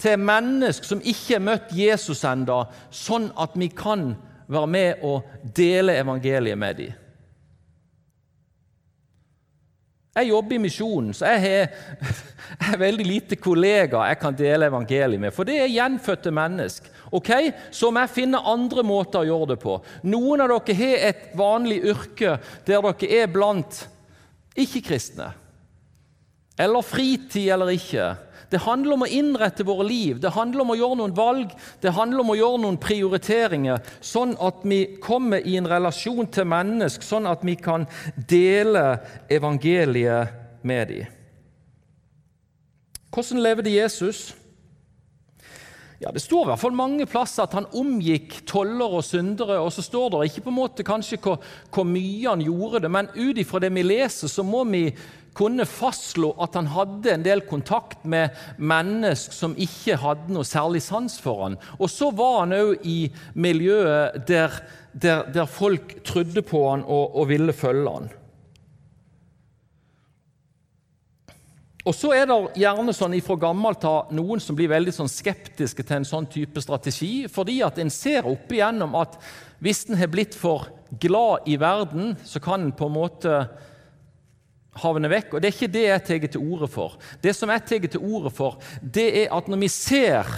til 0.01 0.21
mennesker 0.21 0.89
som 0.89 1.03
ikke 1.05 1.39
har 1.39 1.45
møtt 1.45 1.75
Jesus 1.77 2.25
ennå, 2.29 2.65
sånn 2.93 3.31
at 3.41 3.57
vi 3.57 3.71
kan 3.73 4.15
være 4.47 4.67
med 4.67 5.03
og 5.03 5.23
dele 5.57 5.97
evangeliet 6.01 6.59
med 6.59 6.75
dem. 6.75 7.01
Jeg 10.15 10.29
jobber 10.29 10.55
i 10.55 10.63
misjonen, 10.63 11.15
så 11.15 11.27
jeg 11.33 11.41
har, 11.43 12.11
jeg 12.71 12.79
veldig 12.79 13.07
lite 13.07 13.37
kollegaer 13.37 14.13
jeg 14.13 14.19
kan 14.21 14.37
dele 14.39 14.69
evangeliet 14.71 15.21
med. 15.21 15.35
For 15.35 15.47
det 15.49 15.57
er 15.59 15.73
gjenfødte 15.73 16.31
mennesker. 16.31 16.91
Ok, 17.15 17.31
Så 17.71 17.91
må 17.91 18.03
jeg 18.03 18.15
finne 18.15 18.39
andre 18.39 18.83
måter 18.87 19.23
å 19.23 19.27
gjøre 19.27 19.53
det 19.53 19.59
på. 19.63 19.79
Noen 20.07 20.43
av 20.43 20.51
dere 20.51 20.77
har 20.79 21.09
et 21.11 21.27
vanlig 21.39 21.81
yrke 21.91 22.39
der 22.67 22.83
dere 22.83 23.11
er 23.23 23.31
blant 23.31 23.85
ikke-kristne. 24.55 25.33
Eller 26.59 26.87
fritid 26.87 27.51
eller 27.51 27.75
ikke. 27.75 28.13
Det 28.51 28.61
handler 28.65 28.97
om 28.97 29.05
å 29.07 29.11
innrette 29.11 29.67
våre 29.67 29.87
liv, 29.89 30.21
det 30.21 30.35
handler 30.35 30.65
om 30.65 30.73
å 30.75 30.77
gjøre 30.79 30.99
noen 31.01 31.17
valg, 31.17 31.51
det 31.81 31.95
handler 31.97 32.23
om 32.23 32.33
å 32.35 32.39
gjøre 32.39 32.61
noen 32.65 32.79
prioriteringer, 32.81 33.83
sånn 34.05 34.37
at 34.43 34.63
vi 34.69 34.85
kommer 35.03 35.45
i 35.45 35.57
en 35.59 35.69
relasjon 35.71 36.29
til 36.33 36.49
mennesker, 36.51 37.07
sånn 37.07 37.29
at 37.31 37.45
vi 37.47 37.57
kan 37.61 37.89
dele 38.31 38.87
evangeliet 39.33 40.63
med 40.65 40.89
dem. 40.93 41.13
Hvordan 43.15 43.45
levde 43.45 43.71
Jesus? 43.71 44.33
Ja, 46.03 46.11
Det 46.11 46.23
står 46.23 46.43
i 46.43 46.51
hvert 46.51 46.61
fall 46.61 46.75
mange 46.77 47.07
plasser 47.07 47.47
at 47.47 47.55
han 47.55 47.69
omgikk 47.73 48.41
toller 48.51 48.99
og 48.99 49.05
syndere. 49.07 49.61
og 49.61 49.73
Så 49.73 49.83
står 49.83 50.11
det 50.11 50.31
ikke 50.31 50.47
på 50.47 50.51
en 50.51 50.59
måte 50.59 50.87
kanskje 50.87 51.21
hvor, 51.23 51.39
hvor 51.71 51.85
mye 51.87 52.29
han 52.29 52.43
gjorde 52.43 52.83
det, 52.85 52.91
men 52.91 53.13
ut 53.15 53.39
ifra 53.39 53.61
det 53.63 53.71
vi 53.75 53.83
leser, 53.87 54.29
så 54.29 54.43
må 54.43 54.65
vi 54.65 54.89
kunne 55.35 55.67
fastslå 55.67 56.31
at 56.43 56.55
han 56.55 56.71
hadde 56.71 57.11
en 57.11 57.25
del 57.27 57.43
kontakt 57.49 58.05
med 58.07 58.35
mennesker 58.59 59.35
som 59.35 59.57
ikke 59.59 59.99
hadde 60.03 60.35
noe 60.35 60.47
særlig 60.47 60.83
sans 60.85 61.17
for 61.23 61.47
han. 61.47 61.59
Og 61.79 61.91
så 61.91 62.11
var 62.15 62.45
han 62.45 62.55
òg 62.55 62.87
i 62.87 62.99
miljøet 63.35 64.21
der, 64.29 64.61
der, 64.93 65.27
der, 65.35 65.47
folk 65.51 66.05
trodde 66.07 66.43
på 66.47 66.69
han 66.71 66.85
og, 66.87 67.17
og 67.19 67.29
ville 67.33 67.53
følge 67.53 67.97
han. 67.99 68.13
Og 71.85 71.93
så 71.93 72.15
er 72.17 72.25
det 72.29 72.37
gjerne 72.63 72.95
sånn 72.97 73.17
fra 73.21 73.37
gammelt 73.43 73.83
av 73.85 74.13
noen 74.17 74.41
som 74.41 74.57
blir 74.57 74.71
veldig 74.73 74.93
sånn 74.97 75.11
skeptiske 75.11 75.85
til 75.85 75.99
en 75.99 76.07
sånn 76.09 76.29
type 76.33 76.63
strategi, 76.65 77.27
fordi 77.29 77.59
at 77.67 77.77
en 77.83 77.93
ser 77.93 78.25
opp 78.29 78.53
igjennom 78.53 78.97
at 78.97 79.19
hvis 79.61 79.85
en 79.91 79.99
har 80.01 80.09
blitt 80.13 80.37
for 80.37 80.71
glad 81.01 81.45
i 81.51 81.59
verden, 81.61 82.15
så 82.25 82.41
kan 82.41 82.65
en 82.65 82.73
på 82.73 82.89
en 82.89 82.97
måte 82.97 83.35
havne 84.81 85.11
vekk. 85.13 85.37
Og 85.37 85.43
Det 85.43 85.51
er 85.51 85.59
ikke 85.59 85.75
det 85.75 85.85
jeg 85.85 86.05
tar 86.09 86.27
til 86.33 86.49
orde 86.55 86.71
for. 86.73 86.97
Det 87.21 87.37
som 87.37 87.53
jeg 87.53 87.67
tar 87.69 87.87
til 87.87 88.01
orde 88.01 88.33
for, 88.33 88.57
det 88.81 89.07
er 89.27 89.37
at 89.37 89.49
når 89.49 89.63
vi 89.67 89.69
ser 89.69 90.33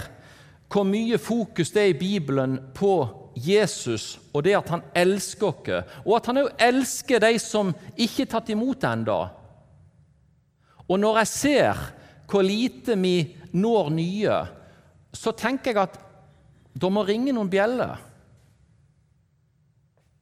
hvor 0.67 0.83
mye 0.83 1.15
fokus 1.15 1.71
det 1.71 1.81
er 1.81 1.93
i 1.93 1.99
Bibelen 1.99 2.59
på 2.75 3.07
Jesus 3.39 4.17
og 4.33 4.43
det 4.43 4.57
at 4.57 4.69
han 4.73 4.83
elsker 4.97 5.47
oss, 5.47 5.95
og 6.03 6.13
at 6.17 6.27
han 6.27 6.41
òg 6.41 6.49
elsker 6.59 7.21
de 7.23 7.37
som 7.39 7.71
ikke 7.95 8.25
er 8.25 8.31
tatt 8.35 8.49
imot 8.51 8.83
ennå 8.83 9.21
Og 10.87 10.99
når 10.99 11.21
jeg 11.21 11.33
ser 11.33 11.85
hvor 12.27 12.43
lite 12.43 12.97
vi 12.99 13.15
når 13.55 13.91
nye, 13.95 14.39
så 15.15 15.31
tenker 15.35 15.71
jeg 15.71 15.83
at 15.87 15.99
da 16.77 16.89
må 16.93 17.05
ringe 17.07 17.33
noen 17.33 17.49
bjeller. 17.51 17.95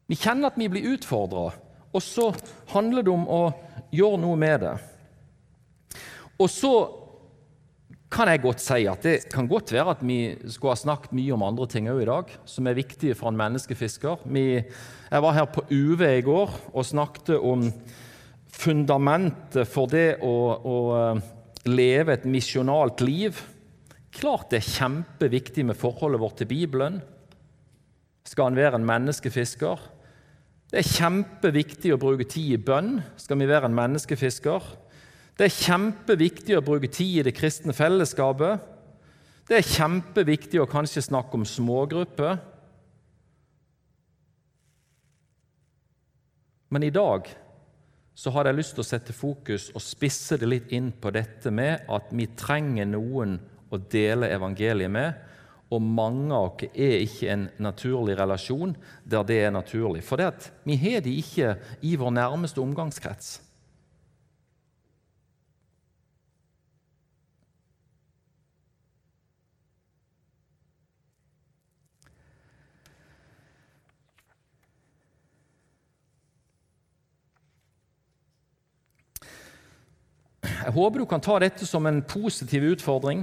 Vi 0.06 0.17
kjenner 0.19 0.51
at 0.51 0.60
vi 0.60 0.69
blir 0.69 0.93
utfordra, 0.93 1.49
og 1.95 2.04
så 2.04 2.30
handler 2.73 3.06
det 3.06 3.13
om 3.13 3.25
å 3.25 3.41
gjøre 3.95 4.21
noe 4.21 4.38
med 4.39 4.62
det. 4.62 4.75
Og 6.38 6.49
så 6.51 6.73
kan 8.12 8.30
jeg 8.30 8.43
godt 8.43 8.62
si 8.63 8.86
at 8.88 9.04
det 9.04 9.15
kan 9.34 9.47
godt 9.49 9.73
være 9.73 9.95
at 9.95 10.04
vi 10.06 10.19
skulle 10.45 10.75
ha 10.75 10.80
snakket 10.80 11.15
mye 11.17 11.34
om 11.36 11.43
andre 11.43 11.67
ting 11.71 11.89
òg 11.91 12.04
i 12.04 12.08
dag, 12.08 12.32
som 12.47 12.67
er 12.69 12.78
viktige 12.78 13.17
for 13.17 13.32
en 13.32 13.39
menneskefisker. 13.39 14.23
Vi, 14.30 14.45
jeg 14.62 15.25
var 15.25 15.36
her 15.36 15.47
på 15.51 15.65
UV 15.71 16.04
i 16.12 16.23
går 16.25 16.54
og 16.71 16.88
snakket 16.88 17.36
om 17.39 17.65
fundamentet 18.55 19.67
for 19.69 19.91
det 19.91 20.17
å, 20.23 20.35
å 20.55 20.77
eh, 20.95 21.25
leve 21.67 22.15
et 22.15 22.27
misjonalt 22.29 23.03
liv. 23.03 23.41
Klart 24.15 24.51
det 24.53 24.61
er 24.61 24.69
kjempeviktig 24.69 25.65
med 25.67 25.77
forholdet 25.79 26.21
vårt 26.21 26.39
til 26.41 26.49
Bibelen. 26.49 27.01
Skal 28.25 28.49
han 28.49 28.57
være 28.59 28.79
en 28.79 28.87
menneskefisker? 28.87 29.83
Det 30.71 30.81
er 30.81 30.93
kjempeviktig 30.95 31.93
å 31.93 31.99
bruke 32.01 32.25
tid 32.27 32.55
i 32.55 32.61
bønn. 32.61 32.97
Skal 33.21 33.39
vi 33.39 33.49
være 33.49 33.69
en 33.69 33.77
menneskefisker? 33.77 34.71
Det 35.35 35.49
er 35.49 35.57
kjempeviktig 35.57 36.55
å 36.57 36.63
bruke 36.65 36.89
tid 36.89 37.19
i 37.19 37.25
det 37.27 37.35
kristne 37.35 37.75
fellesskapet. 37.75 38.63
Det 39.45 39.59
er 39.59 39.67
kjempeviktig 39.67 40.61
å 40.63 40.69
kanskje 40.69 41.03
snakke 41.05 41.37
om 41.37 41.45
smågrupper. 41.45 42.39
Men 46.73 46.87
i 46.87 46.93
dag 46.93 47.27
så 48.15 48.32
har 48.32 48.47
jeg 48.47 48.58
lyst 48.58 48.75
til 48.78 48.84
å 48.86 48.88
sette 48.88 49.13
fokus 49.15 49.69
og 49.75 49.84
spisse 49.84 50.38
det 50.39 50.47
litt 50.47 50.73
inn 50.75 50.89
på 50.91 51.12
dette 51.12 51.51
med 51.51 51.84
at 51.91 52.12
vi 52.15 52.30
trenger 52.39 52.88
noen 52.88 53.36
å 53.69 53.80
dele 53.91 54.32
evangeliet 54.32 54.91
med. 54.91 55.23
Og 55.73 55.82
mange 55.82 56.30
av 56.32 56.54
oss 56.54 56.69
er 56.71 57.01
ikke 57.04 57.32
en 57.34 57.47
naturlig 57.65 58.15
relasjon 58.15 58.75
der 59.04 59.25
det 59.28 59.39
er 59.43 59.51
naturlig. 59.51 60.04
For 60.06 60.21
vi 60.63 60.78
har 60.80 61.04
de 61.04 61.17
ikke 61.19 61.56
i 61.84 61.95
vår 61.99 62.13
nærmeste 62.15 62.63
omgangskrets. 62.63 63.39
Jeg 80.65 80.73
håper 80.73 80.97
du 80.97 81.06
kan 81.06 81.21
ta 81.21 81.36
dette 81.38 81.65
som 81.69 81.86
en 81.86 81.99
positiv 82.01 82.63
utfordring. 82.71 83.19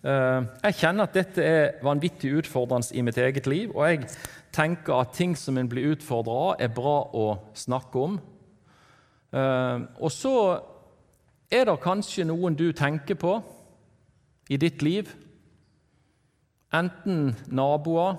Eh, 0.00 0.44
jeg 0.64 0.76
kjenner 0.78 1.04
at 1.04 1.16
dette 1.18 1.44
er 1.44 1.82
vanvittig 1.84 2.30
utfordrende 2.38 2.94
i 2.96 3.02
mitt 3.04 3.18
eget 3.20 3.44
liv, 3.44 3.74
og 3.76 3.84
jeg 3.84 4.06
tenker 4.56 5.02
at 5.02 5.12
ting 5.12 5.34
som 5.36 5.58
en 5.60 5.68
blir 5.68 5.90
utfordra 5.92 6.36
av, 6.46 6.54
er 6.64 6.72
bra 6.72 6.94
å 7.12 7.26
snakke 7.52 8.04
om. 8.06 8.14
Eh, 9.36 9.82
og 10.00 10.14
så 10.14 10.32
er 11.52 11.68
det 11.68 11.76
kanskje 11.84 12.24
noen 12.30 12.56
du 12.56 12.70
tenker 12.72 13.20
på 13.20 13.34
i 14.48 14.56
ditt 14.56 14.80
liv. 14.80 15.12
Enten 16.72 17.34
naboer, 17.52 18.16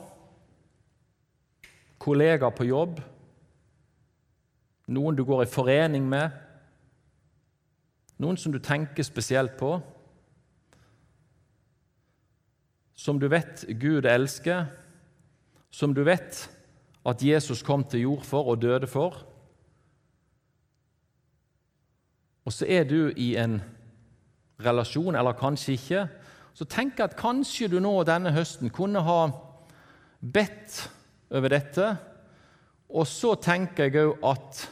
kollegaer 1.98 2.54
på 2.54 2.70
jobb, 2.70 3.02
noen 4.94 5.18
du 5.18 5.26
går 5.26 5.48
i 5.48 5.52
forening 5.58 6.06
med. 6.06 6.41
Noen 8.22 8.38
som 8.38 8.54
du 8.54 8.60
tenker 8.62 9.04
spesielt 9.04 9.56
på, 9.58 9.80
som 12.94 13.18
du 13.18 13.26
vet 13.32 13.64
Gud 13.82 14.06
elsker, 14.06 14.68
som 15.74 15.96
du 15.98 16.04
vet 16.06 16.44
at 17.08 17.24
Jesus 17.26 17.64
kom 17.66 17.84
til 17.90 18.04
jord 18.06 18.26
for 18.28 18.52
og 18.52 18.62
døde 18.62 18.88
for. 18.88 19.24
Og 22.46 22.54
så 22.54 22.68
er 22.70 22.86
du 22.86 23.10
i 23.18 23.34
en 23.42 23.58
relasjon, 24.62 25.16
eller 25.16 25.38
kanskje 25.38 25.74
ikke. 25.78 26.04
Så 26.54 26.68
tenk 26.70 27.00
at 27.02 27.18
kanskje 27.18 27.72
du 27.72 27.80
nå 27.82 27.96
denne 28.06 28.34
høsten 28.36 28.70
kunne 28.74 29.02
ha 29.02 29.22
bedt 30.22 30.84
over 31.32 31.54
dette. 31.54 31.90
Og 32.92 33.08
så 33.08 33.34
tenker 33.42 33.90
jeg 33.90 34.12
òg 34.12 34.30
at 34.34 34.66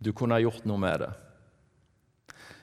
du 0.00 0.12
kunne 0.16 0.36
ha 0.38 0.42
gjort 0.42 0.64
noe 0.68 0.80
med 0.80 1.04
det. 1.04 1.10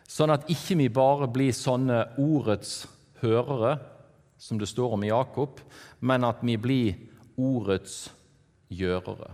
Sånn 0.08 0.34
at 0.34 0.48
ikke 0.50 0.78
vi 0.80 0.88
bare 0.94 1.28
blir 1.30 1.54
sånne 1.54 2.04
ordets 2.22 2.88
hørere, 3.22 3.78
som 4.38 4.60
det 4.62 4.70
står 4.70 4.96
om 4.96 5.04
i 5.06 5.12
Jakob, 5.12 5.60
men 6.00 6.26
at 6.26 6.44
vi 6.46 6.56
blir 6.62 6.98
ordets 7.38 8.08
gjørere. 8.74 9.34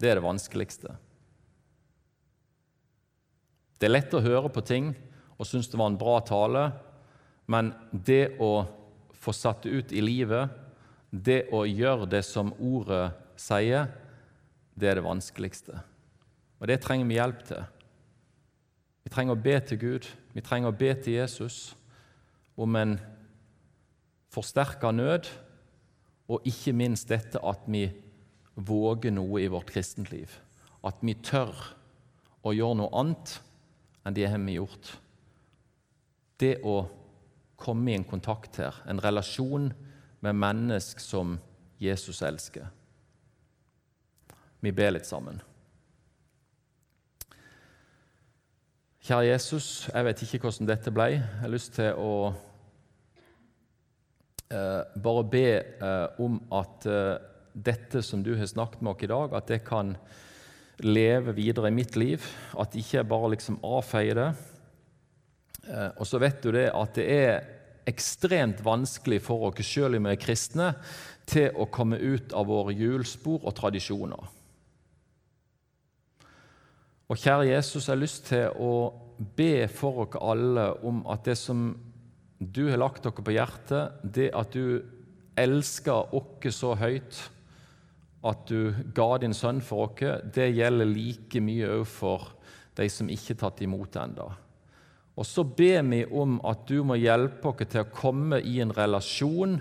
Det 0.00 0.10
er 0.10 0.18
det 0.18 0.24
vanskeligste. 0.24 0.94
Det 3.78 3.88
er 3.88 3.96
lett 3.96 4.14
å 4.16 4.22
høre 4.24 4.50
på 4.52 4.62
ting 4.64 4.92
og 5.34 5.48
synes 5.48 5.68
det 5.68 5.80
var 5.80 5.90
en 5.90 6.00
bra 6.00 6.18
tale, 6.24 6.68
men 7.50 7.72
det 7.90 8.36
å 8.40 8.64
få 9.18 9.32
satt 9.34 9.64
det 9.64 9.72
ut 9.74 9.92
i 9.92 10.04
livet, 10.04 10.52
det 11.10 11.48
å 11.52 11.64
gjøre 11.68 12.08
det 12.10 12.22
som 12.26 12.52
ordet 12.58 13.10
sier, 13.40 13.90
det 14.74 14.90
er 14.90 14.98
det 14.98 15.06
vanskeligste. 15.06 15.82
Og 16.64 16.68
det 16.70 16.78
trenger 16.80 17.04
vi 17.04 17.18
hjelp 17.18 17.42
til. 17.44 17.64
Vi 19.04 19.10
trenger 19.12 19.36
å 19.36 19.42
be 19.44 19.58
til 19.68 19.80
Gud, 19.82 20.06
vi 20.32 20.40
trenger 20.40 20.72
å 20.72 20.76
be 20.80 20.94
til 20.96 21.18
Jesus 21.18 21.74
om 22.56 22.78
en 22.80 22.94
forsterka 24.32 24.88
nød, 24.96 25.28
og 26.32 26.48
ikke 26.48 26.72
minst 26.72 27.12
dette 27.12 27.44
at 27.44 27.68
vi 27.68 27.84
våger 28.56 29.12
noe 29.12 29.44
i 29.44 29.52
vårt 29.52 29.74
kristentliv. 29.76 30.38
At 30.80 31.04
vi 31.04 31.18
tør 31.20 31.52
å 32.40 32.56
gjøre 32.56 32.80
noe 32.80 32.96
annet 32.96 33.36
enn 34.00 34.16
det 34.16 34.30
har 34.32 34.40
vi 34.40 34.56
gjort. 34.56 34.96
Det 36.40 36.56
å 36.64 36.80
komme 37.60 37.92
i 37.92 38.00
en 38.00 38.08
kontakt 38.08 38.56
her, 38.64 38.80
en 38.88 39.04
relasjon 39.04 39.68
med 40.24 40.44
mennesk 40.48 40.96
som 41.12 41.36
Jesus 41.76 42.24
elsker. 42.24 42.72
Vi 44.64 44.72
ber 44.72 44.96
litt 44.96 45.04
sammen. 45.04 45.44
Kjære 49.04 49.26
Jesus, 49.26 49.66
jeg 49.92 50.04
vet 50.06 50.20
ikke 50.24 50.38
hvordan 50.46 50.68
dette 50.70 50.90
ble. 50.96 51.06
Jeg 51.12 51.24
har 51.42 51.50
lyst 51.52 51.74
til 51.76 51.98
å 52.00 52.12
eh, 54.48 54.94
bare 55.04 55.24
be 55.28 55.42
eh, 55.60 56.22
om 56.24 56.38
at 56.56 56.86
eh, 56.88 57.18
dette 57.52 58.00
som 58.00 58.22
du 58.24 58.30
har 58.38 58.48
snakket 58.48 58.80
med 58.80 58.94
oss 58.94 59.04
i 59.04 59.10
dag, 59.12 59.34
at 59.36 59.50
det 59.52 59.58
kan 59.66 59.90
leve 60.80 61.34
videre 61.36 61.68
i 61.68 61.76
mitt 61.76 61.98
liv. 62.00 62.24
At 62.56 62.78
ikke 62.80 63.04
bare 63.10 63.34
liksom 63.34 63.58
avfeier 63.60 64.16
det. 64.22 64.30
Eh, 65.68 65.90
og 66.00 66.08
så 66.08 66.22
vet 66.24 66.40
du 66.40 66.48
det 66.56 66.70
at 66.72 66.96
det 66.96 67.04
er 67.04 67.44
ekstremt 67.84 68.64
vanskelig 68.64 69.20
for 69.26 69.50
oss, 69.50 69.60
selv 69.68 70.00
om 70.00 70.08
vi 70.08 70.14
er 70.14 70.22
kristne, 70.24 70.70
til 71.28 71.52
å 71.52 71.68
komme 71.68 72.00
ut 72.00 72.32
av 72.32 72.48
våre 72.48 72.72
hjulspor 72.72 73.44
og 73.44 73.52
tradisjoner. 73.60 74.32
Og 77.12 77.20
kjære 77.20 77.50
Jesus, 77.50 77.84
jeg 77.84 77.92
har 77.92 78.00
lyst 78.00 78.28
til 78.30 78.54
å 78.64 78.74
be 79.36 79.66
for 79.68 80.06
dere 80.06 80.22
alle 80.24 80.68
om 80.88 81.02
at 81.12 81.26
det 81.28 81.36
som 81.36 81.66
du 82.40 82.62
har 82.70 82.80
lagt 82.80 83.04
dere 83.04 83.24
på 83.24 83.34
hjertet, 83.34 83.98
det 84.02 84.30
at 84.32 84.54
du 84.56 84.80
elsker 85.36 86.14
oss 86.16 86.56
så 86.56 86.72
høyt 86.80 87.18
at 88.24 88.46
du 88.48 88.72
ga 88.96 89.08
din 89.20 89.36
sønn 89.36 89.60
for 89.60 89.90
oss, 89.90 90.22
det 90.32 90.54
gjelder 90.56 90.88
like 90.88 91.42
mye 91.44 91.68
òg 91.74 91.84
for 91.88 92.30
de 92.78 92.86
som 92.88 93.10
ikke 93.12 93.34
er 93.34 93.40
tatt 93.42 93.60
imot 93.66 93.98
ennå. 94.00 94.30
Og 95.14 95.28
så 95.28 95.44
ber 95.44 95.84
vi 95.86 96.00
om 96.08 96.38
at 96.48 96.64
du 96.66 96.80
må 96.88 96.96
hjelpe 96.98 97.52
oss 97.52 97.68
til 97.68 97.84
å 97.84 97.90
komme 97.92 98.40
i 98.40 98.56
en 98.64 98.72
relasjon 98.74 99.58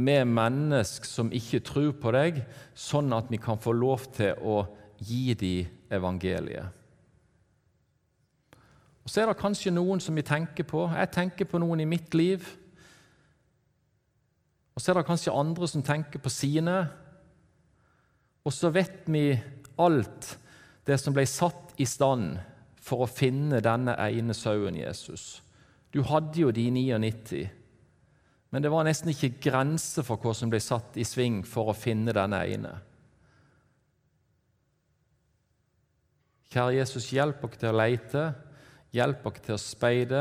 med 0.00 0.32
mennesker 0.32 1.06
som 1.06 1.28
ikke 1.28 1.60
tror 1.68 1.92
på 2.00 2.14
deg, 2.16 2.40
sånn 2.72 3.12
at 3.12 3.28
vi 3.28 3.38
kan 3.42 3.60
få 3.60 3.76
lov 3.76 4.08
til 4.16 4.40
å 4.40 4.62
gi 5.04 5.36
dem 5.36 5.76
evangeliet. 5.90 6.76
Og 9.04 9.10
Så 9.10 9.22
er 9.22 9.26
det 9.26 9.40
kanskje 9.40 9.72
noen 9.74 10.00
som 10.00 10.14
vi 10.14 10.22
tenker 10.22 10.64
på. 10.68 10.84
Jeg 10.94 11.10
tenker 11.10 11.48
på 11.48 11.58
noen 11.58 11.80
i 11.80 11.88
mitt 11.88 12.14
liv. 12.14 12.44
Og 14.74 14.82
så 14.82 14.92
er 14.92 15.00
det 15.00 15.06
kanskje 15.08 15.34
andre 15.34 15.68
som 15.68 15.82
tenker 15.82 16.22
på 16.22 16.30
sine. 16.30 16.76
Og 18.44 18.52
så 18.52 18.70
vet 18.70 19.08
vi 19.10 19.34
alt 19.80 20.36
det 20.86 21.00
som 21.00 21.14
ble 21.16 21.26
satt 21.26 21.74
i 21.80 21.86
stand 21.88 22.38
for 22.80 23.04
å 23.04 23.10
finne 23.10 23.60
denne 23.64 23.96
ene 24.08 24.34
sauen 24.36 24.78
Jesus. 24.78 25.40
Du 25.92 26.02
hadde 26.06 26.40
jo 26.40 26.52
de 26.54 26.68
99, 26.70 27.48
men 28.50 28.62
det 28.62 28.70
var 28.72 28.86
nesten 28.86 29.10
ikke 29.12 29.36
grenser 29.50 30.06
for 30.06 30.22
hva 30.22 30.32
som 30.34 30.50
ble 30.50 30.60
satt 30.62 30.96
i 30.98 31.06
sving 31.06 31.42
for 31.46 31.70
å 31.70 31.76
finne 31.76 32.14
denne 32.14 32.40
ene. 32.46 32.72
Kjære 36.50 36.80
Jesus, 36.80 37.04
hjelp 37.14 37.44
oss 37.46 37.58
til 37.60 37.70
å 37.70 37.76
leite, 37.78 38.20
hjelp 38.90 39.26
oss 39.28 39.36
til 39.44 39.54
å 39.54 39.62
speide, 39.62 40.20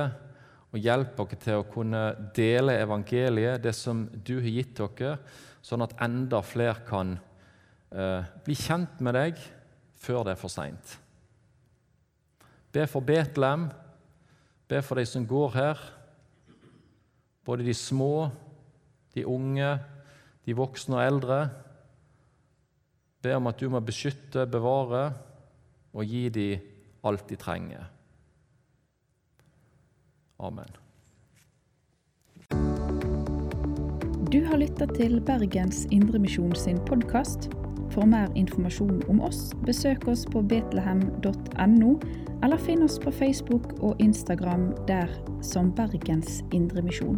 og 0.69 0.77
hjelp 0.77 1.17
oss 1.23 1.31
til 1.41 1.55
å 1.57 1.63
kunne 1.65 2.01
dele 2.37 2.75
evangeliet, 2.77 3.63
det 3.63 3.71
som 3.73 4.03
du 4.13 4.35
har 4.35 4.51
gitt 4.53 4.75
dere, 4.77 5.15
sånn 5.65 5.81
at 5.81 5.95
enda 6.05 6.43
flere 6.45 6.83
kan 6.85 7.15
eh, 7.89 8.27
bli 8.45 8.53
kjent 8.53 9.01
med 9.01 9.17
deg 9.17 9.41
før 9.97 10.27
det 10.27 10.35
er 10.35 10.41
for 10.43 10.53
seint. 10.53 10.91
Be 12.69 12.83
for 12.85 13.01
Betlehem, 13.01 13.63
be 14.69 14.83
for 14.85 15.01
de 15.01 15.07
som 15.09 15.25
går 15.25 15.55
her, 15.55 15.81
både 17.41 17.65
de 17.65 17.73
små, 17.73 18.27
de 19.17 19.23
unge, 19.25 19.71
de 20.45 20.53
voksne 20.53 20.99
og 20.99 21.07
eldre. 21.07 21.39
Be 23.25 23.33
om 23.33 23.49
at 23.49 23.57
du 23.57 23.65
må 23.73 23.81
beskytte, 23.81 24.45
bevare 24.45 25.07
og 25.93 26.05
gi 26.05 26.29
dem 26.29 26.59
alt 27.03 27.29
de 27.29 27.35
trenger. 27.39 27.87
Amen. 30.39 30.69
Du 34.31 34.45
har 34.45 34.57
lytta 34.61 34.85
til 34.93 35.21
Bergens 35.25 35.87
Indremisjon 35.91 36.55
sin 36.55 36.77
podkast. 36.85 37.49
For 37.89 38.05
mer 38.05 38.29
informasjon 38.37 39.01
om 39.09 39.21
oss, 39.25 39.49
besøk 39.65 40.05
oss 40.07 40.25
på 40.29 40.43
betlehem.no, 40.45 41.95
eller 42.43 42.61
finn 42.61 42.85
oss 42.85 42.99
på 43.01 43.11
Facebook 43.11 43.73
og 43.81 43.97
Instagram 43.99 44.69
der 44.87 45.09
som 45.41 45.73
Bergens 45.73 46.43
Indremisjon. 46.53 47.17